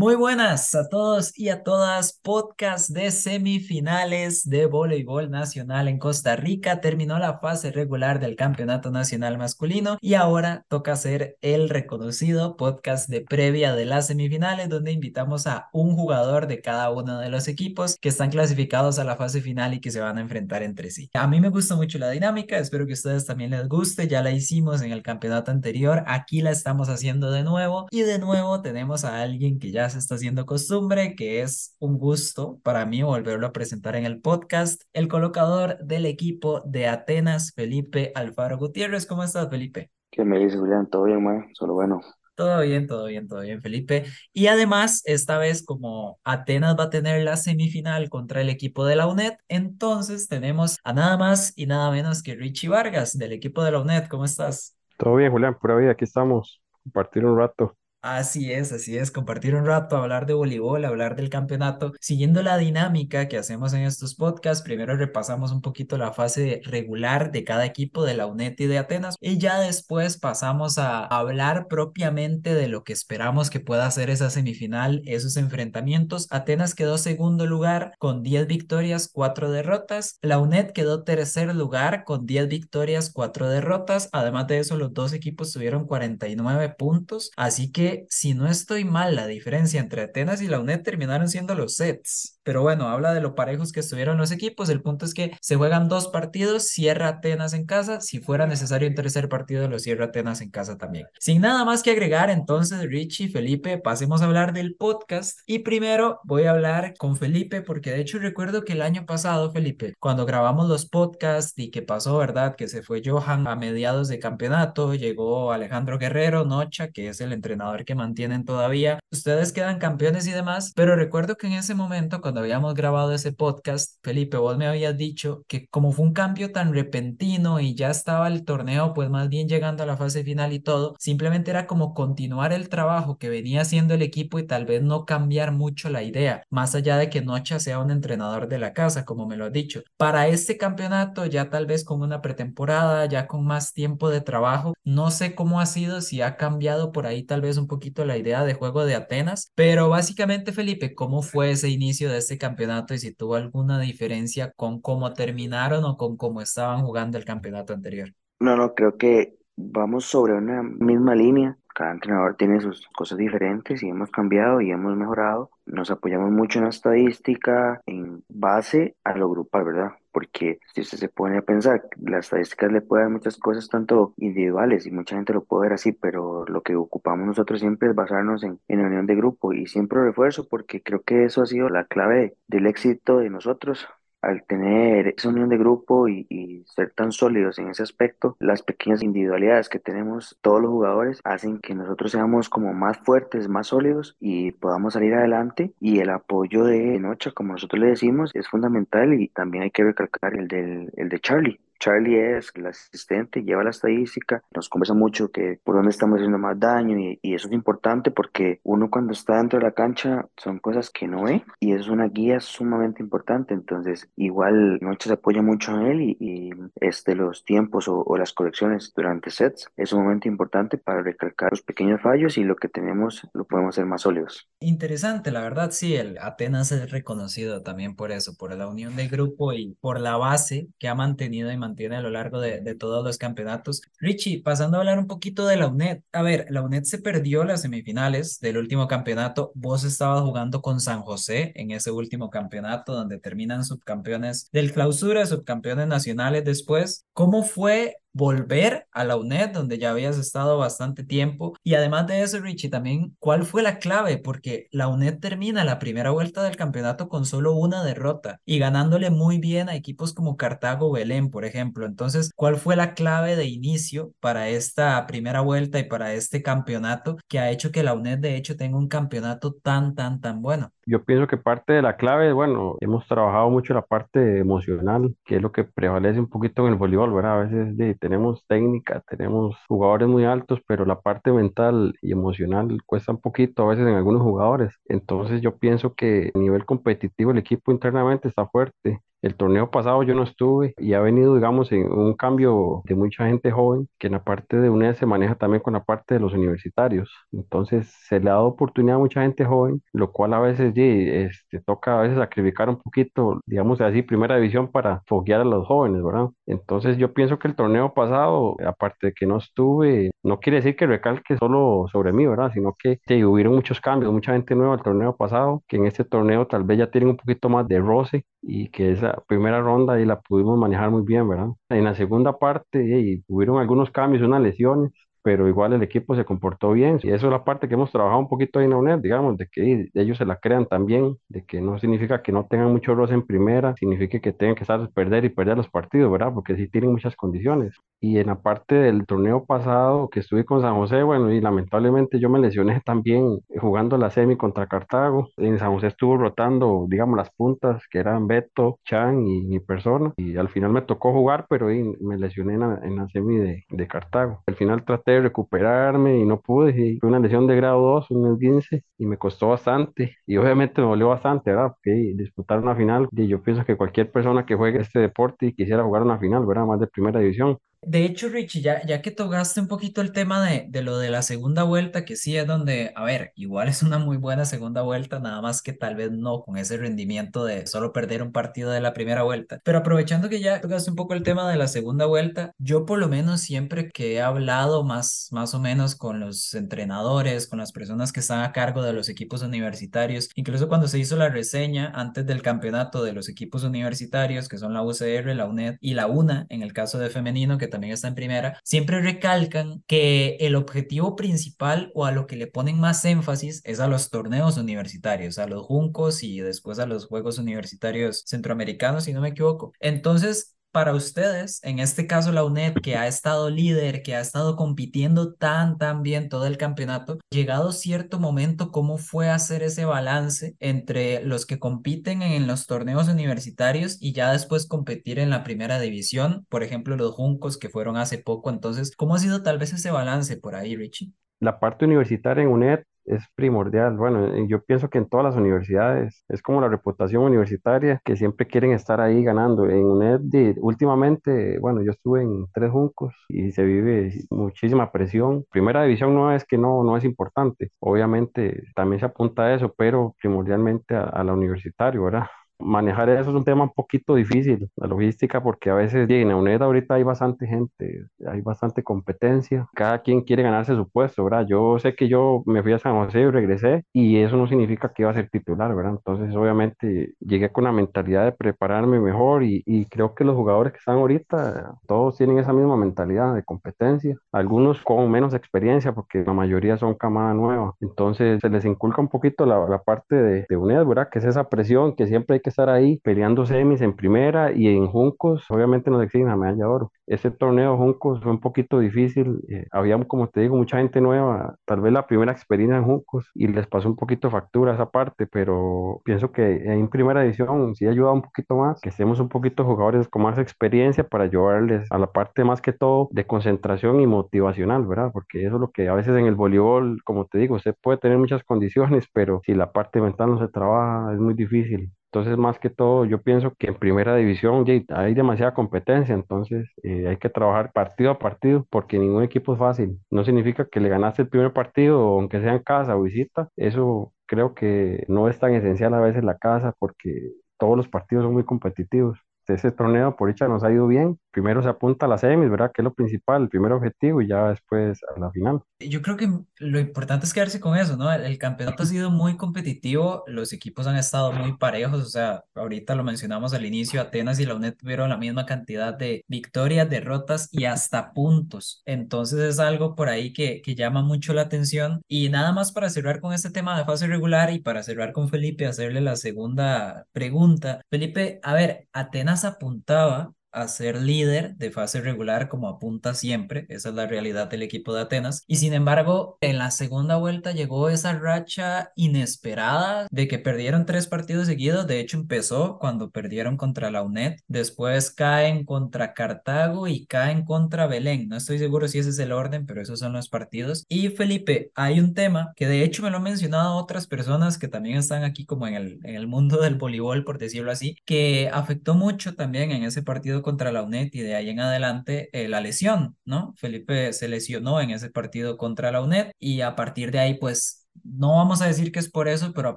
Muy 0.01 0.15
buenas 0.15 0.75
a 0.75 0.89
todos 0.89 1.39
y 1.39 1.51
a 1.51 1.63
todas. 1.63 2.19
Podcast 2.23 2.89
de 2.89 3.11
semifinales 3.11 4.49
de 4.49 4.65
voleibol 4.65 5.31
nacional 5.31 5.89
en 5.89 5.99
Costa 5.99 6.37
Rica. 6.37 6.81
Terminó 6.81 7.19
la 7.19 7.39
fase 7.41 7.71
regular 7.71 8.19
del 8.19 8.35
Campeonato 8.35 8.91
Nacional 8.91 9.37
Masculino 9.37 9.99
y 10.01 10.15
ahora 10.15 10.65
toca 10.69 10.93
hacer 10.93 11.37
el 11.43 11.69
reconocido 11.69 12.57
podcast 12.57 13.11
de 13.11 13.21
previa 13.21 13.75
de 13.75 13.85
las 13.85 14.07
semifinales 14.07 14.71
donde 14.71 14.93
invitamos 14.93 15.47
a 15.47 15.69
un 15.75 15.95
jugador 15.95 16.47
de 16.47 16.63
cada 16.63 16.89
uno 16.89 17.19
de 17.19 17.29
los 17.29 17.47
equipos 17.47 17.99
que 18.01 18.09
están 18.09 18.31
clasificados 18.31 18.99
a 18.99 19.05
la 19.05 19.17
fase 19.17 19.43
final 19.43 19.75
y 19.75 19.83
que 19.83 19.91
se 19.91 20.01
van 20.01 20.17
a 20.17 20.23
enfrentar 20.23 20.63
entre 20.63 20.91
sí. 20.91 21.11
A 21.13 21.29
mí 21.29 21.43
me 21.43 21.51
gusta 21.51 21.77
mucho 21.77 21.99
la 21.99 22.09
dinámica, 22.09 22.57
espero 22.57 22.87
que 22.87 22.93
a 22.93 22.95
ustedes 22.95 23.27
también 23.27 23.51
les 23.51 23.69
guste. 23.69 24.09
Ya 24.09 24.23
la 24.23 24.31
hicimos 24.31 24.81
en 24.81 24.93
el 24.93 25.03
campeonato 25.03 25.51
anterior, 25.51 26.05
aquí 26.07 26.41
la 26.41 26.53
estamos 26.53 26.89
haciendo 26.89 27.31
de 27.31 27.43
nuevo 27.43 27.87
y 27.91 28.01
de 28.01 28.19
nuevo 28.19 28.63
tenemos 28.63 29.05
a 29.05 29.21
alguien 29.21 29.59
que 29.59 29.71
ya 29.71 29.90
se 29.91 29.99
está 29.99 30.15
haciendo 30.15 30.47
costumbre, 30.47 31.15
que 31.15 31.43
es 31.43 31.77
un 31.79 31.99
gusto 31.99 32.59
para 32.63 32.87
mí 32.87 33.03
volverlo 33.03 33.47
a 33.47 33.53
presentar 33.53 33.97
en 33.97 34.07
el 34.07 34.21
podcast, 34.21 34.83
el 34.93 35.09
colocador 35.09 35.79
del 35.79 36.07
equipo 36.07 36.63
de 36.65 36.87
Atenas, 36.87 37.53
Felipe 37.55 38.13
Alfaro 38.15 38.57
Gutiérrez. 38.57 39.07
¿Cómo 39.07 39.23
estás, 39.23 39.51
Felipe? 39.51 39.91
¿Qué 40.11 40.25
me 40.25 40.39
dice 40.39 40.57
Julián? 40.57 40.89
¿Todo 40.89 41.05
bien, 41.05 41.23
man? 41.23 41.49
Solo 41.53 41.75
bueno. 41.75 42.01
Todo 42.35 42.63
bien, 42.63 42.87
todo 42.87 43.07
bien, 43.07 43.29
todo 43.29 43.43
bien, 43.43 43.61
Felipe. 43.61 44.07
Y 44.33 44.47
además, 44.47 45.03
esta 45.05 45.37
vez 45.37 45.63
como 45.63 46.19
Atenas 46.25 46.75
va 46.79 46.85
a 46.85 46.91
tener 46.91 47.23
la 47.23 47.37
semifinal 47.37 48.09
contra 48.09 48.41
el 48.41 48.49
equipo 48.49 48.87
de 48.87 48.97
la 48.97 49.07
UNED, 49.07 49.35
entonces 49.49 50.27
tenemos 50.27 50.79
a 50.83 50.95
nada 50.95 51.19
más 51.19 51.53
y 51.55 51.67
nada 51.67 51.91
menos 51.91 52.23
que 52.23 52.37
Richie 52.37 52.71
Vargas 52.71 53.19
del 53.19 53.33
equipo 53.33 53.63
de 53.63 53.73
la 53.73 53.81
UNED. 53.81 54.07
¿Cómo 54.07 54.25
estás? 54.25 54.75
Todo 54.97 55.17
bien, 55.17 55.31
Julián, 55.31 55.59
pura 55.61 55.77
vida, 55.77 55.91
aquí 55.91 56.05
estamos, 56.05 56.63
compartir 56.83 57.27
un 57.27 57.37
rato. 57.37 57.77
Así 58.03 58.51
es, 58.51 58.73
así 58.73 58.97
es, 58.97 59.11
compartir 59.11 59.55
un 59.55 59.67
rato, 59.67 59.95
hablar 59.95 60.25
de 60.25 60.33
voleibol, 60.33 60.87
hablar 60.87 61.17
del 61.17 61.29
campeonato, 61.29 61.93
siguiendo 62.01 62.43
la 62.43 62.57
dinámica 62.57 63.29
que 63.29 63.37
hacemos 63.37 63.75
en 63.75 63.83
estos 63.83 64.15
podcasts. 64.15 64.65
Primero 64.65 64.97
repasamos 64.97 65.53
un 65.53 65.61
poquito 65.61 65.99
la 65.99 66.11
fase 66.11 66.63
regular 66.65 67.31
de 67.31 67.45
cada 67.45 67.67
equipo 67.67 68.07
de 68.07 68.15
la 68.15 68.25
UNED 68.25 68.55
y 68.57 68.67
de 68.69 68.79
Atenas 68.79 69.17
y 69.21 69.37
ya 69.37 69.61
después 69.61 70.17
pasamos 70.17 70.79
a 70.79 71.05
hablar 71.05 71.67
propiamente 71.69 72.55
de 72.55 72.69
lo 72.69 72.85
que 72.85 72.95
esperamos 72.95 73.51
que 73.51 73.61
pueda 73.61 73.91
ser 73.91 74.09
esa 74.09 74.31
semifinal, 74.31 75.03
esos 75.05 75.37
enfrentamientos. 75.37 76.27
Atenas 76.31 76.75
quedó 76.75 76.97
segundo 76.97 77.45
lugar 77.45 77.93
con 77.99 78.23
10 78.23 78.47
victorias, 78.47 79.11
4 79.13 79.51
derrotas. 79.51 80.19
La 80.23 80.39
UNED 80.39 80.71
quedó 80.71 81.05
tercer 81.05 81.55
lugar 81.55 82.05
con 82.05 82.25
10 82.25 82.49
victorias, 82.49 83.11
4 83.13 83.51
derrotas. 83.51 84.09
Además 84.13 84.47
de 84.47 84.59
eso, 84.61 84.79
los 84.79 84.95
dos 84.95 85.13
equipos 85.13 85.53
tuvieron 85.53 85.87
49 85.87 86.71
puntos, 86.79 87.31
así 87.37 87.71
que 87.71 87.90
si 88.09 88.35
no 88.35 88.49
estoy 88.49 88.85
mal, 88.85 89.17
la 89.17 89.27
diferencia 89.27 89.81
entre 89.81 90.03
Atenas 90.03 90.43
y 90.43 90.49
la 90.49 90.61
UNED 90.61 90.83
terminaron 90.83 91.29
siendo 91.29 91.55
los 91.55 91.77
sets. 91.77 92.41
Pero 92.43 92.63
bueno, 92.63 92.89
habla 92.89 93.13
de 93.13 93.21
lo 93.21 93.35
parejos 93.35 93.71
que 93.71 93.81
estuvieron 93.81 94.17
los 94.17 94.33
equipos. 94.33 94.69
El 94.71 94.83
punto 94.83 95.05
es 95.05 95.15
que 95.15 95.37
se 95.41 95.57
juegan 95.57 95.89
dos 95.89 96.09
partidos, 96.09 96.69
cierra 96.69 97.09
Atenas 97.09 97.53
en 97.53 97.67
casa. 97.67 98.01
Si 98.01 98.19
fuera 98.19 98.47
necesario 98.47 98.89
un 98.89 98.95
tercer 98.95 99.29
partido, 99.29 99.69
lo 99.69 99.79
cierra 99.79 100.07
Atenas 100.07 100.41
en 100.41 100.51
casa 100.51 100.79
también. 100.79 101.07
Sin 101.19 101.43
nada 101.43 101.65
más 101.65 101.83
que 101.83 101.91
agregar, 101.91 102.31
entonces, 102.31 102.81
Richie, 102.89 103.29
Felipe, 103.29 103.79
pasemos 103.79 104.23
a 104.23 104.25
hablar 104.25 104.53
del 104.53 104.75
podcast. 104.75 105.41
Y 105.47 105.61
primero 105.61 106.21
voy 106.25 106.45
a 106.45 106.53
hablar 106.53 106.95
con 106.99 107.17
Felipe, 107.17 107.63
porque 107.63 107.91
de 107.91 108.01
hecho 108.01 108.19
recuerdo 108.19 108.65
que 108.65 108.73
el 108.73 108.83
año 108.83 109.05
pasado, 109.07 109.53
Felipe, 109.53 109.95
cuando 109.99 110.27
grabamos 110.27 110.69
los 110.69 110.87
podcasts 110.87 111.53
y 111.57 111.71
que 111.71 111.83
pasó, 111.83 112.17
¿verdad? 112.19 112.57
Que 112.57 112.69
se 112.69 112.83
fue 112.83 113.03
Johan 113.05 113.47
a 113.47 113.57
mediados 113.57 114.09
de 114.09 114.19
campeonato, 114.19 114.95
llegó 114.95 115.53
Alejandro 115.53 115.99
Guerrero, 115.99 116.45
Nocha, 116.45 116.89
que 116.89 117.09
es 117.09 117.21
el 117.21 117.33
entrenador 117.33 117.80
que 117.85 117.95
mantienen 117.95 118.45
todavía. 118.45 119.01
Ustedes 119.11 119.53
quedan 119.53 119.79
campeones 119.79 120.27
y 120.27 120.33
demás, 120.33 120.73
pero 120.75 120.97
recuerdo 120.97 121.37
que 121.37 121.47
en 121.47 121.55
ese 121.55 121.75
momento, 121.75 122.21
cuando 122.21 122.41
habíamos 122.41 122.75
grabado 122.75 123.13
ese 123.13 123.33
podcast, 123.33 123.99
Felipe, 124.03 124.37
vos 124.37 124.57
me 124.57 124.67
habías 124.67 124.97
dicho 124.97 125.45
que 125.49 125.67
como 125.69 125.93
fue 125.93 126.07
un 126.07 126.13
cambio 126.13 126.53
tan 126.53 126.73
repentino 126.73 127.61
y 127.61 127.75
ya 127.75 127.91
estaba 127.91 128.29
el 128.29 128.45
torneo, 128.45 128.95
pues 128.95 129.11
más 129.11 129.29
bien 129.29 129.49
llegando 129.49 129.83
a 129.83 129.87
la 129.87 129.97
fase 129.97 130.25
final 130.25 130.53
y 130.53 130.61
todo, 130.61 130.95
simplemente 130.99 131.51
era 131.51 131.67
como 131.67 131.95
continuar 131.95 132.53
el 132.53 132.69
trabajo 132.69 133.19
que 133.19 133.29
venía 133.29 133.63
haciendo 133.63 133.95
el 133.95 134.03
equipo 134.03 134.39
y 134.39 134.47
tal 134.47 134.67
vez 134.67 134.83
no 134.83 135.05
cambiar 135.05 135.53
mucho 135.53 135.91
la 135.91 136.03
idea, 136.03 136.43
más 136.51 136.75
allá 136.75 136.97
de 136.97 137.11
que 137.11 137.23
Nocha 137.23 137.59
sea 137.61 137.79
un 137.79 137.91
entrenador 137.91 138.49
de 138.49 138.59
la 138.59 138.73
casa, 138.73 139.05
como 139.05 139.27
me 139.27 139.37
lo 139.37 139.47
has 139.47 139.53
dicho. 139.53 139.83
Para 139.97 140.29
este 140.29 140.57
campeonato, 140.57 141.27
ya 141.27 141.51
tal 141.51 141.67
vez 141.67 141.85
con 141.85 142.03
una 142.03 142.23
pretemporada, 142.23 143.07
ya 143.07 143.27
con 143.27 143.45
más 143.45 143.73
tiempo 143.73 144.11
de 144.11 144.21
trabajo, 144.21 144.75
no 144.85 145.11
sé 145.11 145.35
cómo 145.35 145.61
ha 145.61 145.67
sido, 145.67 146.01
si 146.01 146.23
ha 146.23 146.37
cambiado 146.37 146.93
por 146.93 147.07
ahí 147.07 147.23
tal 147.23 147.41
vez 147.41 147.57
un 147.57 147.67
poquito 147.71 148.05
la 148.05 148.19
idea 148.19 148.45
de 148.45 148.55
juego 148.55 148.85
de 148.85 148.97
Atenas, 148.97 149.53
pero 149.55 149.89
básicamente 149.89 150.53
Felipe, 150.53 150.95
¿cómo 150.95 151.23
fue 151.23 151.53
ese 151.53 151.69
inicio 151.71 152.11
de 152.11 152.19
este 152.19 152.37
campeonato 152.37 152.93
y 152.93 152.99
si 152.99 153.15
tuvo 153.15 153.37
alguna 153.37 153.79
diferencia 153.79 154.53
con 154.57 154.81
cómo 154.81 155.15
terminaron 155.15 155.85
o 155.85 155.97
con 155.97 156.17
cómo 156.17 156.43
estaban 156.43 156.83
jugando 156.83 157.17
el 157.17 157.25
campeonato 157.25 157.73
anterior? 157.73 158.13
No, 158.41 158.57
no, 158.57 158.75
creo 158.75 158.99
que 158.99 159.37
vamos 159.57 160.05
sobre 160.05 160.35
una 160.35 160.63
misma 160.63 161.15
línea. 161.15 161.60
Cada 161.75 161.93
entrenador 161.93 162.37
tiene 162.37 162.61
sus 162.61 162.87
cosas 162.89 163.19
diferentes 163.19 163.83
y 163.83 163.89
hemos 163.89 164.11
cambiado 164.11 164.61
y 164.61 164.71
hemos 164.71 164.97
mejorado. 164.97 165.51
Nos 165.67 165.91
apoyamos 165.91 166.31
mucho 166.31 166.59
en 166.59 166.65
la 166.65 166.71
estadística 166.71 167.81
en 167.87 168.25
base 168.29 168.97
a 169.05 169.17
lo 169.17 169.29
grupal, 169.31 169.65
¿verdad? 169.65 169.93
Porque 170.13 170.59
si 170.75 170.81
usted 170.81 170.99
se 170.99 171.09
pone 171.09 171.39
a 171.39 171.43
pensar, 171.43 171.83
las 172.01 172.27
estadísticas 172.27 172.73
le 172.73 172.81
pueden 172.81 173.07
dar 173.07 173.13
muchas 173.13 173.37
cosas, 173.37 173.69
tanto 173.69 174.15
individuales, 174.17 174.87
y 174.87 174.91
mucha 174.91 175.15
gente 175.17 175.33
lo 175.33 175.45
puede 175.45 175.63
ver 175.69 175.75
así, 175.75 175.93
pero 175.93 176.45
lo 176.47 176.63
que 176.63 176.75
ocupamos 176.75 177.27
nosotros 177.27 177.61
siempre 177.61 177.91
es 177.91 177.95
basarnos 177.95 178.43
en, 178.43 178.59
en 178.67 178.83
la 178.83 178.89
unión 178.89 179.07
de 179.07 179.15
grupo 179.15 179.53
y 179.53 179.67
siempre 179.67 180.03
refuerzo, 180.03 180.49
porque 180.49 180.83
creo 180.83 181.03
que 181.03 181.25
eso 181.25 181.43
ha 181.43 181.47
sido 181.47 181.69
la 181.69 181.85
clave 181.85 182.35
del 182.49 182.67
éxito 182.67 183.19
de 183.19 183.31
nosotros 183.31 183.89
al 184.23 184.45
tener 184.45 185.09
esa 185.09 185.29
unión 185.29 185.49
de 185.49 185.59
grupo 185.59 186.09
y, 186.09 186.27
y, 186.29 186.65
ser 186.67 186.91
tan 186.91 187.13
sólidos 187.13 187.59
en 187.59 187.69
ese 187.69 187.83
aspecto, 187.83 188.37
las 188.39 188.63
pequeñas 188.63 189.03
individualidades 189.03 189.69
que 189.69 189.79
tenemos 189.79 190.37
todos 190.41 190.61
los 190.61 190.71
jugadores 190.71 191.21
hacen 191.25 191.59
que 191.59 191.75
nosotros 191.75 192.13
seamos 192.13 192.49
como 192.49 192.73
más 192.75 192.99
fuertes, 192.99 193.49
más 193.49 193.69
sólidos 193.69 194.17
y 194.21 194.53
podamos 194.53 194.95
salir 194.95 195.15
adelante. 195.15 195.73
Y 195.81 196.01
el 196.01 196.11
apoyo 196.11 196.65
de 196.65 196.99
Nocha, 196.99 197.33
como 197.33 197.53
nosotros 197.53 197.81
le 197.81 197.89
decimos, 197.89 198.31
es 198.35 198.49
fundamental 198.49 199.15
y 199.15 199.29
también 199.29 199.65
hay 199.65 199.71
que 199.71 199.85
recalcar 199.85 200.35
el, 200.35 200.49
del, 200.49 200.93
el 200.97 201.09
de 201.09 201.21
Charlie. 201.21 201.61
Charlie 201.81 202.37
es 202.37 202.53
el 202.55 202.67
asistente, 202.67 203.43
lleva 203.43 203.65
la 203.65 203.71
estadística, 203.71 204.43
nos 204.55 204.69
conversa 204.69 204.95
mucho 204.95 205.31
que 205.31 205.59
por 205.65 205.75
dónde 205.75 205.91
estamos 205.91 206.19
haciendo 206.19 206.39
más 206.39 206.61
daño 206.61 206.99
y, 206.99 207.19
y, 207.23 207.35
eso 207.35 207.49
es 207.49 207.55
importante 207.55 208.11
porque 208.11 208.61
uno 208.63 208.91
cuando 208.91 209.13
está 209.13 209.39
dentro 209.39 209.59
de 209.59 209.65
la 209.65 209.73
cancha 209.73 210.29
son 210.37 210.59
cosas 210.59 210.91
que 210.91 211.09
no 211.09 211.25
ve 211.25 211.43
y 211.59 211.73
es 211.73 211.89
una 211.89 212.09
guía 212.09 212.39
sumamente 212.41 213.03
importante. 213.03 213.55
Entonces, 213.55 214.09
igual 214.17 214.79
Noche 214.81 215.09
se 215.09 215.15
apoya 215.15 215.43
mucho 215.43 215.73
en 215.73 215.87
él 215.87 216.01
y, 216.03 216.17
y 216.21 216.51
este, 216.81 217.15
los 217.15 217.45
tiempos 217.45 217.89
o, 217.89 218.03
o, 218.05 218.19
las 218.19 218.33
correcciones 218.33 218.93
durante 218.95 219.31
sets 219.31 219.67
es 219.77 219.93
un 219.93 220.03
momento 220.03 220.29
importante 220.29 220.77
para 220.77 221.03
recalcar 221.03 221.51
los 221.51 221.63
pequeños 221.63 222.03
fallos 222.03 222.37
y 222.37 222.45
lo 222.45 222.57
que 222.57 222.69
tenemos 222.69 223.27
lo 223.33 223.45
podemos 223.45 223.75
hacer 223.75 223.87
más 223.87 224.03
sólidos. 224.03 224.49
Interesante, 224.61 225.31
la 225.31 225.41
verdad, 225.41 225.71
sí, 225.71 225.97
el 225.97 226.19
Atenas 226.19 226.73
es 226.73 226.91
reconocido 226.91 227.63
también 227.63 227.97
por 227.97 228.13
eso, 228.13 228.37
por 228.37 228.55
la 228.55 228.69
unión 228.69 228.97
del 228.97 229.09
grupo 229.09 229.55
y 229.55 229.77
por 229.81 229.99
la 229.99 230.19
base 230.19 230.69
que 230.79 230.89
ha 230.89 230.95
mantenido 230.95 231.51
y 231.51 231.57
mantiene 231.71 231.97
a 231.97 232.01
lo 232.01 232.11
largo 232.11 232.41
de, 232.41 232.61
de, 232.61 232.75
todos 232.75 233.05
los 233.05 233.17
campeonatos. 233.17 233.83
Richie, 233.99 234.43
pasando 234.43 234.77
a 234.77 234.81
hablar 234.81 234.99
un 234.99 235.07
poquito 235.07 235.47
de 235.47 235.57
la 235.57 235.69
UNED. 235.69 236.03
A 236.13 236.23
ver, 236.23 236.47
la 236.51 236.63
UNED 236.63 236.85
se 236.85 236.99
perdió 236.99 237.45
las 237.45 237.63
semifinales 237.63 238.41
del 238.41 238.59
último 238.59 238.89
campeonato. 238.89 239.53
Vos 239.55 239.85
estabas 239.85 240.23
jugando 240.23 240.61
con 240.63 240.81
San 240.81 241.03
José 241.03 241.53
en 241.55 241.71
ese 241.71 241.91
último 241.91 242.31
campeonato 242.31 242.93
donde 242.93 243.19
terminan 243.19 243.65
subcampeones 243.65 244.51
del 244.53 244.73
clausura, 244.73 245.27
subcampeones 245.27 245.87
nacionales 245.87 246.45
después. 246.45 247.07
¿Cómo 247.13 247.43
fue 247.43 248.00
volver 248.13 248.87
a 248.93 249.05
la 249.05 249.17
UNED, 249.17 249.51
donde 249.51 249.79
ya 249.79 249.91
habías 249.91 250.19
estado 250.19 250.59
bastante 250.59 251.05
tiempo. 251.05 251.57
Y 251.63 251.75
además 251.75 252.07
de 252.07 252.23
eso, 252.23 252.41
Richie, 252.41 252.69
también, 252.71 253.17
¿cuál 253.19 253.45
fue 253.45 253.63
la 253.63 253.79
clave? 253.79 254.19
Porque 254.19 254.69
la 254.71 254.89
UNED 254.89 255.19
termina 255.19 255.65
la 255.65 255.79
primera 255.79 256.11
vuelta 256.11 256.43
del 256.43 256.57
campeonato 256.57 257.09
con 257.09 257.27
solo 257.27 257.53
una 257.53 257.85
derrota 257.85 258.41
y 258.45 258.59
ganándole 258.59 259.11
muy 259.11 259.39
bien 259.39 259.69
a 259.69 259.75
equipos 259.75 260.13
como 260.13 260.37
Cartago 260.37 260.91
Belén, 260.93 261.31
por 261.31 261.45
ejemplo. 261.45 261.87
Entonces, 261.87 262.31
¿cuál 262.35 262.57
fue 262.57 262.77
la 262.77 262.95
clave 262.95 263.37
de 263.37 263.47
inicio 263.47 264.13
para 264.21 264.49
esta 264.49 265.07
primera 265.07 265.41
vuelta 265.41 265.79
y 265.79 265.85
para 265.85 266.15
este 266.15 266.43
campeonato 266.43 267.17
que 267.29 267.39
ha 267.39 267.51
hecho 267.51 267.71
que 267.73 267.83
la 267.83 267.95
UNED, 267.95 268.19
de 268.19 268.37
hecho, 268.37 268.57
tenga 268.57 268.79
un 268.79 268.89
campeonato 268.89 269.53
tan, 269.55 269.95
tan, 269.95 270.21
tan 270.21 270.43
bueno? 270.43 270.73
Yo 270.91 271.05
pienso 271.05 271.29
que 271.29 271.37
parte 271.37 271.73
de 271.73 271.83
la 271.83 271.97
clave, 271.97 272.33
bueno, 272.33 272.77
hemos 272.81 273.07
trabajado 273.07 273.49
mucho 273.49 273.75
la 273.75 273.83
parte 273.87 274.39
emocional, 274.41 275.15
que 275.25 275.37
es 275.37 275.43
lo 275.43 275.53
que 275.53 275.63
prevalece 275.63 276.19
un 276.19 276.29
poquito 276.29 276.67
en 276.67 276.73
el 276.73 276.79
voleibol, 276.79 277.13
¿verdad? 277.15 277.41
A 277.43 277.45
veces 277.45 277.99
tenemos 278.01 278.45
técnica, 278.49 279.01
tenemos 279.09 279.57
jugadores 279.69 280.09
muy 280.09 280.25
altos, 280.25 280.61
pero 280.67 280.85
la 280.85 281.01
parte 281.01 281.31
mental 281.31 281.95
y 282.03 282.11
emocional 282.13 282.79
cuesta 282.87 283.13
un 283.13 283.21
poquito 283.21 283.63
a 283.63 283.69
veces 283.69 283.87
en 283.87 283.95
algunos 283.95 284.23
jugadores. 284.23 284.75
Entonces 284.87 285.41
yo 285.43 285.57
pienso 285.59 285.95
que 285.95 286.33
a 286.35 286.39
nivel 286.39 286.65
competitivo 286.67 287.31
el 287.31 287.39
equipo 287.39 287.71
internamente 287.71 288.27
está 288.29 288.47
fuerte 288.49 289.01
El 289.23 289.37
torneo 289.37 289.71
pasado 289.71 290.03
yo 290.03 290.15
no 290.15 290.23
estuve 290.23 290.73
y 290.79 290.95
ha 290.95 291.01
venido, 291.01 291.35
digamos, 291.35 291.71
en 291.73 291.93
un 291.93 292.15
cambio 292.15 292.83
de 292.87 292.95
mucha 292.95 293.27
gente 293.27 293.51
joven, 293.51 293.87
que 293.99 294.07
en 294.07 294.15
la 294.15 294.25
parte 294.25 294.57
de 294.57 294.71
UNED 294.71 294.95
se 294.95 295.05
maneja 295.07 295.35
también 295.35 295.63
con 295.63 295.75
la 295.75 295.85
parte 295.85 296.15
de 296.15 296.21
los 296.21 296.33
universitarios. 296.33 297.11
Entonces 297.33 297.93
se 298.09 298.19
le 298.21 298.31
ha 298.31 298.35
dado 298.35 298.47
oportunidad 298.47 298.97
a 298.97 298.99
mucha 298.99 299.21
gente 299.23 299.45
joven, 299.45 299.83
lo 299.93 300.11
cual 300.11 300.33
a 300.33 300.41
veces 300.41 300.73
sí, 300.75 300.83
este, 300.83 301.61
toca 301.61 301.99
a 301.99 302.03
veces 302.03 302.17
sacrificar 302.19 302.69
un 302.71 302.81
poquito, 302.81 303.41
digamos 303.47 303.81
así, 303.83 304.03
primera 304.03 304.37
división 304.37 304.71
para 304.71 305.03
foguear 305.07 305.43
a 305.43 305.45
los 305.45 305.67
jóvenes, 305.67 306.03
¿verdad? 306.03 306.29
Entonces 306.47 306.97
yo 306.97 307.13
pienso 307.13 307.39
que 307.39 307.49
el 307.49 307.55
torneo 307.57 307.93
pasado, 307.93 308.57
aparte 308.67 309.09
de 309.09 309.13
que 309.13 309.27
no 309.27 309.37
estuve, 309.39 310.11
no 310.23 310.41
quiere 310.41 310.57
decir 310.59 310.77
que 310.77 310.87
recalque 310.87 311.37
solo 311.37 311.87
sobre 311.93 312.13
mí, 312.13 312.27
¿verdad? 312.27 312.53
Sino 312.55 312.75
que 312.79 312.99
sí, 313.07 313.23
hubieron 313.25 313.55
muchos 313.55 313.81
cambios, 313.83 314.13
mucha 314.13 314.33
gente 314.33 314.55
nueva 314.55 314.75
el 314.77 314.83
torneo 314.83 315.15
pasado, 315.17 315.63
que 315.69 315.77
en 315.77 315.87
este 315.87 316.05
torneo 316.05 316.47
tal 316.47 316.65
vez 316.65 316.79
ya 316.79 316.91
tienen 316.91 317.11
un 317.11 317.17
poquito 317.19 317.49
más 317.51 317.69
de 317.69 317.81
roce 317.81 318.25
y 318.43 318.69
que 318.71 318.93
esa 318.93 319.23
primera 319.29 319.61
ronda 319.61 319.95
ahí 319.95 320.05
la 320.05 320.21
pudimos 320.21 320.59
manejar 320.59 320.91
muy 320.91 321.03
bien, 321.03 321.29
¿verdad? 321.29 321.49
En 321.69 321.85
la 321.85 321.95
segunda 321.95 322.39
parte 322.39 322.83
y 323.01 323.23
hubieron 323.29 323.59
algunos 323.59 323.91
cambios, 323.91 324.23
unas 324.23 324.41
lesiones, 324.43 324.93
pero 325.23 325.47
igual 325.49 325.73
el 325.75 325.83
equipo 325.83 326.15
se 326.17 326.25
comportó 326.25 326.73
bien. 326.73 326.99
Y 327.03 327.11
eso 327.11 327.27
es 327.27 327.33
la 327.33 327.45
parte 327.45 327.69
que 327.69 327.75
hemos 327.75 327.93
trabajado 327.93 328.21
un 328.21 328.29
poquito 328.29 328.59
ahí 328.59 328.65
en 328.65 328.71
la 328.71 328.77
UNED, 328.79 328.99
digamos, 329.01 329.37
de 329.37 329.47
que 329.51 329.89
ellos 329.95 330.17
se 330.19 330.25
la 330.25 330.37
crean 330.37 330.67
también, 330.67 331.17
de 331.29 331.45
que 331.45 331.61
no 331.61 331.79
significa 331.79 332.23
que 332.23 332.33
no 332.33 332.47
tengan 332.47 332.73
mucho 332.73 332.95
roce 332.95 333.15
en 333.15 333.27
primera, 333.27 333.75
significa 333.77 334.19
que 334.21 334.33
tengan 334.33 334.55
que 334.57 334.63
estar 334.65 334.91
perder 334.93 335.25
y 335.25 335.29
perder 335.31 335.57
los 335.59 335.69
partidos, 335.69 336.11
¿verdad? 336.11 336.33
Porque 336.35 336.57
sí 336.57 336.69
tienen 336.69 336.93
muchas 336.93 337.17
condiciones. 337.17 337.75
Y 338.03 338.19
en 338.19 338.29
la 338.29 338.41
parte 338.41 338.75
del 338.77 339.05
torneo 339.07 339.45
pasado 339.45 340.09
que 340.09 340.21
estuve 340.21 340.47
con 340.47 340.63
San 340.63 340.75
José, 340.77 341.03
bueno, 341.03 341.31
y 341.33 341.41
lamentablemente 341.41 342.19
yo 342.19 342.31
me 342.31 342.39
lesioné 342.39 342.81
también 342.83 343.41
jugando 343.61 343.99
la 343.99 344.11
semi 344.11 344.37
contra 344.39 344.67
Cartago. 344.69 345.29
En 345.37 345.59
San 345.59 345.73
José 345.75 345.89
estuvo 345.89 346.17
rotando, 346.17 346.87
digamos, 346.89 347.17
las 347.19 347.31
puntas, 347.31 347.83
que 347.91 347.99
eran 347.99 348.27
Beto, 348.27 348.79
Chan 348.87 349.27
y 349.27 349.43
mi 349.43 349.61
persona. 349.61 350.15
Y 350.17 350.37
al 350.39 350.49
final 350.49 350.73
me 350.73 350.81
tocó 350.83 351.13
jugar, 351.13 351.45
pero 351.51 351.67
me 351.67 352.17
lesioné 352.19 352.55
en 352.55 352.61
la, 352.61 352.81
en 352.83 352.97
la 352.97 353.09
semi 353.09 353.37
de, 353.37 353.65
de 353.69 353.87
Cartago. 353.87 354.43
Al 354.47 354.55
final 354.57 354.83
traté 354.85 355.13
de 355.13 355.21
recuperarme 355.23 356.19
y 356.19 356.25
no 356.25 356.41
pude. 356.41 356.71
Y 356.81 356.99
fue 357.01 357.09
una 357.11 357.19
lesión 357.19 357.47
de 357.47 357.57
grado 357.57 357.81
2, 357.83 358.11
un 358.13 358.39
15, 358.39 358.83
y 358.99 359.07
me 359.07 359.19
costó 359.19 359.49
bastante. 359.49 360.17
Y 360.27 360.37
obviamente 360.39 360.81
me 360.81 360.89
dolió 360.89 361.09
bastante, 361.09 361.51
¿verdad? 361.51 361.73
Porque 361.75 362.13
disputar 362.17 362.61
una 362.61 362.75
final, 362.75 363.09
y 363.13 363.27
yo 363.29 363.43
pienso 363.43 363.65
que 363.65 363.77
cualquier 363.77 364.11
persona 364.11 364.47
que 364.47 364.55
juegue 364.55 364.81
este 364.81 365.01
deporte 365.01 365.47
y 365.47 365.55
quisiera 365.55 365.85
jugar 365.85 366.03
una 366.03 366.19
final, 366.19 366.47
¿verdad? 366.47 366.65
Más 366.67 366.81
de 366.81 366.87
primera 366.87 367.21
división, 367.21 367.59
de 367.83 368.05
hecho, 368.05 368.29
Richie, 368.29 368.61
ya, 368.61 368.85
ya 368.87 369.01
que 369.01 369.11
tocaste 369.11 369.59
un 369.59 369.67
poquito 369.67 370.03
el 370.03 370.13
tema 370.13 370.45
de, 370.47 370.67
de 370.69 370.83
lo 370.83 370.99
de 370.99 371.09
la 371.09 371.23
segunda 371.23 371.63
vuelta, 371.63 372.05
que 372.05 372.15
sí 372.15 372.37
es 372.37 372.47
donde, 372.47 372.93
a 372.95 373.05
ver, 373.05 373.33
igual 373.37 373.69
es 373.69 373.83
una 373.83 373.99
muy 373.99 374.19
buena 374.19 374.45
segunda 374.45 374.83
vuelta, 374.83 375.19
nada 375.19 375.41
más 375.41 375.63
que 375.63 375.73
tal 375.73 375.97
vez 375.97 376.11
no 376.13 376.43
con 376.43 376.59
ese 376.59 376.77
rendimiento 376.77 377.45
de 377.45 377.67
solo 377.67 377.93
perder 377.93 378.23
un 378.23 378.33
partido 378.33 378.71
de 378.71 378.83
la 378.83 378.93
primera 378.93 379.23
vuelta. 379.23 379.61
Pero 379.65 379.79
aprovechando 379.79 380.29
que 380.29 380.41
ya 380.41 380.61
tocaste 380.61 380.91
un 380.91 380.97
poco 380.97 381.15
el 381.15 381.23
tema 381.23 381.51
de 381.51 381.57
la 381.57 381.69
segunda 381.69 382.05
vuelta, 382.05 382.53
yo 382.59 382.85
por 382.85 382.99
lo 382.99 383.09
menos 383.09 383.41
siempre 383.41 383.89
que 383.91 384.15
he 384.15 384.21
hablado 384.21 384.85
más, 384.85 385.29
más 385.33 385.55
o 385.55 385.59
menos 385.59 385.95
con 385.95 386.21
los 386.21 386.53
entrenadores, 386.53 387.47
con 387.47 387.61
las 387.61 387.73
personas 387.73 388.13
que 388.13 388.21
están 388.21 388.43
a 388.43 388.53
cargo 388.53 388.83
de 388.83 388.93
los 388.93 389.09
equipos 389.09 389.43
universitarios, 389.43 390.29
incluso 390.35 390.69
cuando 390.69 390.87
se 390.87 390.99
hizo 390.99 391.17
la 391.17 391.31
reseña 391.31 391.91
antes 391.95 392.27
del 392.27 392.43
campeonato 392.43 393.03
de 393.03 393.15
los 393.15 393.31
equipos 393.31 393.65
universitarios, 393.65 394.51
que 394.51 394.59
son 394.59 394.75
la 394.75 394.83
UCR, 394.83 395.35
la 395.35 395.47
UNED 395.47 395.77
y 395.81 395.95
la 395.95 396.09
UNA, 396.09 396.45
en 396.51 396.63
el 396.63 396.75
caso 396.75 396.99
de 396.99 397.09
femenino, 397.09 397.57
que 397.57 397.70
también 397.71 397.93
está 397.93 398.09
en 398.09 398.15
primera, 398.15 398.59
siempre 398.65 399.01
recalcan 399.01 399.83
que 399.87 400.37
el 400.41 400.57
objetivo 400.57 401.17
principal 401.17 401.91
o 401.95 402.05
a 402.05 402.13
lo 402.13 402.27
que 402.27 402.37
le 402.37 402.47
ponen 402.47 402.79
más 402.79 403.05
énfasis 403.05 403.63
es 403.65 403.81
a 403.81 403.89
los 403.89 404.11
torneos 404.11 404.57
universitarios, 404.59 405.39
a 405.39 405.47
los 405.47 405.65
Juncos 405.67 406.23
y 406.23 406.41
después 406.41 406.79
a 406.79 406.87
los 406.87 407.07
Juegos 407.07 407.39
Universitarios 407.39 408.25
Centroamericanos, 408.27 409.05
si 409.05 409.13
no 409.13 409.21
me 409.21 409.29
equivoco. 409.31 409.73
Entonces, 409.81 410.57
para 410.73 410.95
ustedes, 410.95 411.61
en 411.65 411.79
este 411.79 412.07
caso 412.07 412.33
la 412.33 412.45
UNED, 412.45 412.75
que 412.75 412.97
ha 412.97 413.07
estado 413.07 413.51
líder, 413.51 414.03
que 414.03 414.15
ha 414.15 414.21
estado 414.21 414.57
compitiendo 414.57 415.35
tan, 415.35 415.79
tan 415.79 416.03
bien 416.03 416.29
todo 416.29 416.47
el 416.47 416.57
campeonato, 416.57 417.19
llegado 417.31 417.73
cierto 417.73 418.19
momento, 418.19 418.71
¿cómo 418.71 418.99
fue 418.99 419.29
hacer 419.29 419.63
ese 419.63 419.85
balance 419.85 420.55
entre 420.61 421.25
los 421.25 421.47
que 421.47 421.59
compiten 421.59 422.23
en 422.23 422.47
los 422.47 422.67
torneos 422.67 423.09
universitarios 423.09 423.99
y 424.01 424.13
ya 424.13 424.33
después 424.33 424.67
competir 424.67 425.19
en 425.19 425.31
la 425.31 425.43
primera 425.43 425.81
división? 425.81 426.47
Por 426.49 426.63
ejemplo, 426.63 426.97
los 426.97 427.15
Juncos 427.15 427.59
que 427.59 427.69
fueron 427.69 427.97
hace 427.97 428.19
poco. 428.19 428.51
Entonces, 428.51 428.95
¿cómo 428.97 429.15
ha 429.15 429.19
sido 429.19 429.43
tal 429.43 429.59
vez 429.59 429.73
ese 429.73 429.91
balance 429.91 430.37
por 430.37 430.55
ahí, 430.55 430.77
Richie? 430.77 431.13
la 431.41 431.59
parte 431.59 431.87
universitaria 431.87 432.43
en 432.43 432.51
UNED 432.51 432.81
es 433.05 433.25
primordial. 433.35 433.97
Bueno, 433.97 434.27
eh, 434.35 434.47
yo 434.49 434.63
pienso 434.65 434.89
que 434.91 434.99
en 434.99 435.09
todas 435.09 435.25
las 435.25 435.37
universidades 435.37 436.25
es 436.29 436.43
como 436.43 436.61
la 436.61 436.69
reputación 436.69 437.23
universitaria, 437.25 438.01
que 438.05 438.17
siempre 438.17 438.47
quieren 438.47 438.73
estar 438.73 439.01
ahí 439.01 439.23
ganando. 439.25 439.67
En 439.69 439.85
UNED, 439.85 440.57
últimamente, 440.61 441.59
bueno, 441.59 441.83
yo 441.83 441.91
estuve 441.93 442.23
en 442.23 442.47
tres 442.53 442.71
juncos 442.71 443.15
y 443.29 443.51
se 443.53 443.65
vive 443.65 444.13
muchísima 444.31 444.93
presión. 444.93 445.45
Primera 445.51 445.83
división 445.85 446.15
no 446.15 446.33
es 446.33 446.45
que 446.45 446.59
no, 446.59 446.85
no 446.85 446.97
es 446.97 447.05
importante, 447.05 447.71
obviamente 447.81 448.63
también 448.75 449.01
se 449.01 449.07
apunta 449.07 449.43
a 449.45 449.55
eso, 449.55 449.75
pero 449.77 450.15
primordialmente 450.21 450.95
a, 450.95 451.05
a 451.05 451.25
la 451.25 451.33
universitario, 451.33 452.05
¿verdad? 452.05 452.27
Manejar 452.61 453.09
eso 453.11 453.31
es 453.31 453.37
un 453.37 453.45
tema 453.45 453.65
un 453.65 453.73
poquito 453.75 454.15
difícil, 454.15 454.69
la 454.77 454.87
logística, 454.87 455.43
porque 455.43 455.71
a 455.71 455.75
veces 455.75 456.09
en 456.09 456.29
la 456.29 456.37
UNED 456.37 456.63
ahorita 456.63 456.95
hay 456.95 457.03
bastante 457.03 457.47
gente, 457.47 458.07
hay 458.27 458.41
bastante 458.41 458.83
competencia, 458.83 459.69
cada 459.75 460.03
quien 460.03 460.23
quiere 460.23 460.43
ganarse 460.43 460.75
su 460.75 460.89
puesto, 460.89 461.25
¿verdad? 461.25 461.47
Yo 461.49 461.79
sé 461.79 461.95
que 461.95 462.09
yo 462.09 462.43
me 462.47 462.63
fui 462.63 462.73
a 462.73 462.79
San 462.79 462.95
José 462.95 463.21
y 463.21 463.31
regresé 463.31 463.85
y 463.93 464.19
eso 464.19 464.37
no 464.37 464.47
significa 464.47 464.93
que 464.93 465.03
iba 465.03 465.11
a 465.11 465.15
ser 465.15 465.29
titular, 465.31 465.75
¿verdad? 465.75 465.93
Entonces 465.93 466.35
obviamente 466.35 467.15
llegué 467.21 467.51
con 467.51 467.65
la 467.65 467.73
mentalidad 467.73 468.25
de 468.25 468.33
prepararme 468.33 469.01
mejor 469.01 469.43
y, 469.45 469.63
y 469.67 469.87
creo 469.87 470.15
que 470.15 470.25
los 470.25 470.37
jugadores 470.37 470.73
que 470.73 470.79
están 470.79 470.97
ahorita, 470.97 471.75
todos 471.87 472.17
tienen 472.17 472.39
esa 472.39 472.53
misma 472.53 472.77
mentalidad 472.77 473.35
de 473.35 473.45
competencia, 473.45 474.17
algunos 474.33 474.83
con 474.83 475.11
menos 475.11 475.35
experiencia 475.35 475.93
porque 475.93 476.25
la 476.25 476.33
mayoría 476.33 476.77
son 476.77 476.95
camada 476.95 477.35
nueva, 477.35 477.75
entonces 477.81 478.41
se 478.41 478.49
les 478.49 478.65
inculca 478.65 479.01
un 479.01 479.09
poquito 479.09 479.47
la, 479.47 479.67
la 479.69 479.83
parte 479.83 480.15
de, 480.17 480.47
de 480.49 480.57
UNED, 480.57 480.85
¿verdad? 480.85 481.09
Que 481.11 481.19
es 481.19 481.25
esa 481.25 481.49
presión 481.49 481.95
que 481.97 482.07
siempre 482.07 482.35
hay 482.35 482.41
que 482.41 482.50
estar 482.51 482.69
ahí 482.69 482.99
peleando 482.99 483.47
semis 483.47 483.81
en 483.81 483.95
primera 483.97 484.53
y 484.53 484.69
en 484.69 484.87
Juncos, 484.87 485.45
obviamente 485.51 485.91
nos 485.91 486.03
exigen 486.05 486.29
la 486.29 486.37
medalla 486.37 486.59
de 486.59 486.65
oro. 486.65 486.93
Ese 487.07 487.31
torneo 487.31 487.77
Juncos 487.77 488.21
fue 488.23 488.31
un 488.33 488.41
poquito 488.41 488.79
difícil, 488.79 489.41
eh, 489.49 489.67
había, 489.73 489.99
como 490.05 490.29
te 490.29 490.41
digo, 490.43 490.57
mucha 490.57 490.79
gente 490.79 491.01
nueva, 491.01 491.57
tal 491.65 491.81
vez 491.81 491.93
la 491.93 492.07
primera 492.07 492.33
experiencia 492.33 492.77
en 492.79 492.85
Juncos 492.85 493.31
y 493.35 493.49
les 493.49 493.67
pasó 493.67 493.89
un 493.89 493.97
poquito 493.97 494.31
factura 494.31 494.75
esa 494.75 494.91
parte, 494.91 495.27
pero 495.27 496.01
pienso 496.05 496.33
que 496.33 496.57
en 496.73 496.89
primera 496.89 497.25
edición 497.25 497.75
sí 497.75 497.87
ha 497.87 497.91
ayudado 497.91 498.15
un 498.15 498.23
poquito 498.23 498.57
más, 498.57 498.81
que 498.81 498.91
estemos 498.91 499.21
un 499.21 499.29
poquito 499.29 499.65
jugadores 499.65 500.09
con 500.09 500.23
más 500.23 500.39
experiencia 500.39 501.05
para 501.05 501.25
ayudarles 501.25 501.87
a 501.91 501.99
la 501.99 502.07
parte 502.13 502.45
más 502.45 502.61
que 502.61 502.73
todo 502.73 503.09
de 503.13 503.27
concentración 503.27 504.01
y 504.01 504.07
motivacional, 504.07 504.87
¿verdad? 504.87 505.11
Porque 505.13 505.45
eso 505.47 505.57
es 505.57 505.61
lo 505.61 505.71
que 505.71 505.89
a 505.89 505.95
veces 505.95 506.17
en 506.17 506.27
el 506.27 506.35
voleibol, 506.35 507.03
como 507.05 507.27
te 507.27 507.39
digo, 507.39 507.57
usted 507.57 507.75
puede 507.83 507.99
tener 507.99 508.19
muchas 508.19 508.45
condiciones, 508.45 509.07
pero 509.13 509.41
si 509.45 509.55
la 509.55 509.73
parte 509.73 510.01
mental 510.01 510.31
no 510.31 510.39
se 510.39 510.49
trabaja, 510.49 511.13
es 511.13 511.19
muy 511.21 511.35
difícil. 511.35 511.91
Entonces, 512.13 512.37
más 512.39 512.59
que 512.59 512.71
todo, 512.71 513.05
yo 513.05 513.23
pienso 513.23 513.55
que 513.57 513.69
en 513.69 513.77
primera 513.79 514.17
división 514.17 514.65
hay 514.89 515.15
demasiada 515.15 515.55
competencia, 515.55 516.13
entonces 516.15 516.69
eh, 516.83 517.07
hay 517.09 517.17
que 517.19 517.29
trabajar 517.31 517.73
partido 517.73 518.11
a 518.11 518.19
partido 518.19 518.67
porque 518.69 518.99
ningún 518.99 519.23
equipo 519.23 519.53
es 519.53 519.59
fácil. 519.61 520.01
No 520.11 520.25
significa 520.25 520.67
que 520.69 520.81
le 520.81 520.89
ganaste 520.89 521.23
el 521.23 521.29
primer 521.29 521.53
partido, 521.53 522.01
aunque 522.01 522.41
sea 522.41 522.53
en 522.55 522.63
casa 522.65 522.97
o 522.97 523.03
visita, 523.03 523.49
eso 523.57 524.13
creo 524.27 524.55
que 524.55 525.05
no 525.09 525.29
es 525.29 525.39
tan 525.39 525.55
esencial 525.55 525.95
a 525.95 526.01
veces 526.01 526.25
la 526.25 526.37
casa 526.39 526.75
porque 526.81 527.31
todos 527.59 527.77
los 527.77 527.89
partidos 527.89 528.25
son 528.25 528.35
muy 528.35 528.45
competitivos. 528.45 529.19
Ese 529.55 529.73
torneo, 529.73 530.17
por 530.17 530.29
dicha, 530.29 530.49
nos 530.49 530.65
ha 530.65 530.73
ido 530.73 530.87
bien. 530.87 531.19
Primero 531.31 531.63
se 531.63 531.69
apunta 531.69 532.07
a 532.07 532.09
la 532.09 532.19
semis, 532.19 532.51
¿verdad? 532.51 532.71
Que 532.73 532.83
es 532.83 532.85
lo 532.85 532.95
principal, 532.95 533.43
el 533.43 533.49
primer 533.49 533.73
objetivo 533.73 534.21
y 534.23 534.29
ya 534.29 534.49
después 534.49 535.01
a 535.15 535.19
la 535.19 535.31
final. 535.31 535.61
Yo 535.79 536.03
creo 536.03 536.17
que 536.17 536.29
lo 536.59 536.81
importante 536.81 537.27
es 537.27 537.35
quedarse 537.35 537.61
con 537.61 537.77
eso, 537.77 537.97
¿no? 537.97 538.13
El, 538.13 538.23
el 538.23 538.39
campeonato 538.39 538.83
ha 538.83 538.87
sido 538.87 539.11
muy 539.11 539.37
competitivo, 539.37 540.25
los 540.27 540.53
equipos 540.53 540.87
han 540.87 540.97
estado 540.97 541.33
muy 541.33 541.57
parejos, 541.57 542.03
o 542.03 542.09
sea, 542.09 542.45
ahorita 542.55 542.95
lo 542.95 543.05
mencionamos 543.05 543.55
al 543.55 543.65
inicio, 543.65 544.01
Atenas 544.01 544.41
y 544.41 544.47
la 544.47 544.55
UNED 544.55 544.75
tuvieron 544.77 545.09
la 545.09 545.17
misma 545.17 545.47
cantidad 545.47 545.95
de 545.95 546.25
victorias, 546.29 546.89
derrotas 546.89 547.49
y 547.53 547.65
hasta 547.65 548.13
puntos. 548.13 548.83
Entonces 548.85 549.41
es 549.41 549.59
algo 549.59 549.95
por 549.95 550.09
ahí 550.09 550.33
que, 550.33 550.61
que 550.63 550.75
llama 550.75 551.03
mucho 551.03 551.33
la 551.33 551.43
atención. 551.43 552.03
Y 552.09 552.29
nada 552.29 552.53
más 552.53 552.73
para 552.73 552.91
cerrar 552.91 553.21
con 553.21 553.33
este 553.33 553.51
tema 553.51 553.79
de 553.79 553.85
fase 553.85 554.07
regular 554.07 554.53
y 554.53 554.61
para 554.61 554.83
cerrar 554.83 555.13
con 555.13 555.29
Felipe, 555.29 555.67
hacerle 555.67 556.01
la 556.01 556.17
segunda 556.17 557.07
pregunta. 557.13 557.81
Felipe, 557.91 558.41
a 558.43 558.55
ver, 558.55 558.89
Atenas 558.93 559.40
apuntaba 559.49 560.33
a 560.53 560.69
ser 560.69 561.01
líder 561.01 561.57
de 561.57 561.71
fase 561.71 562.01
regular 562.01 562.49
como 562.49 562.69
apunta 562.69 563.15
siempre, 563.15 563.67
esa 563.69 563.91
es 563.91 563.95
la 563.95 564.07
realidad 564.07 564.49
del 564.49 564.63
equipo 564.63 564.95
de 564.95 565.03
Atenas, 565.03 565.45
y 565.47 565.57
sin 565.57 565.73
embargo 565.73 566.39
en 566.41 566.59
la 566.59 566.71
segunda 566.71 567.17
vuelta 567.17 567.53
llegó 567.53 567.89
esa 567.89 568.19
racha 568.19 568.93
inesperada 568.97 570.07
de 570.11 570.29
que 570.29 570.39
perdieron 570.39 570.87
tres 570.87 571.07
partidos 571.07 571.47
seguidos, 571.47 571.87
de 571.87 572.01
hecho 572.01 572.17
empezó 572.17 572.79
cuando 572.79 573.11
perdieron 573.11 573.57
contra 573.57 573.91
la 573.91 574.03
UNED, 574.03 574.37
después 574.49 575.11
caen 575.11 575.65
contra 575.65 576.15
Cartago 576.15 576.89
y 576.89 577.07
caen 577.07 577.45
contra 577.45 577.87
Belén, 577.87 578.29
no 578.29 578.37
estoy 578.37 578.59
seguro 578.59 578.89
si 578.89 578.99
ese 578.99 579.11
es 579.11 579.19
el 579.19 579.33
orden, 579.33 579.67
pero 579.67 579.81
esos 579.81 579.99
son 579.99 580.13
los 580.13 580.29
partidos. 580.29 580.85
Y 580.89 581.09
Felipe, 581.09 581.71
hay 581.75 582.01
un 582.01 582.15
tema 582.15 582.53
que 582.57 582.67
de 582.67 582.83
hecho 582.83 583.03
me 583.03 583.11
lo 583.11 583.19
han 583.19 583.23
mencionado 583.23 583.77
otras 583.77 584.07
personas 584.07 584.59
que 584.59 584.69
también 584.69 584.97
están 584.97 585.25
aquí 585.25 585.45
como 585.47 585.67
en 585.67 585.75
el, 585.75 586.01
en 586.05 586.15
el 586.15 586.27
mundo 586.27 586.61
del 586.61 586.77
voleibol, 586.77 587.25
por 587.25 587.39
decirlo 587.39 587.71
así, 587.71 587.97
que 588.05 588.51
afectó 588.53 588.95
mucho 588.95 589.35
también 589.35 589.71
en 589.73 589.85
ese 589.85 590.03
partido 590.03 590.40
contra 590.43 590.73
la 590.73 590.83
UNED 590.83 591.09
y 591.13 591.21
de 591.21 591.35
ahí 591.35 591.51
en 591.51 591.61
adelante 591.61 592.29
eh, 592.33 592.49
la 592.49 592.61
lesión, 592.61 593.17
¿no? 593.25 593.55
Felipe 593.57 594.13
se 594.13 594.29
lesionó 594.29 594.81
en 594.81 594.91
ese 594.91 595.11
partido 595.11 595.57
contra 595.57 595.93
la 595.93 596.03
UNED 596.03 596.33
y 596.39 596.61
a 596.63 596.77
partir 596.77 597.11
de 597.11 597.21
ahí 597.21 597.35
pues 597.35 597.89
no 598.05 598.37
vamos 598.37 598.63
a 598.63 598.67
decir 598.67 598.93
que 598.93 598.99
es 598.99 599.11
por 599.11 599.29
eso, 599.29 599.53
pero 599.55 599.69
a 599.69 599.77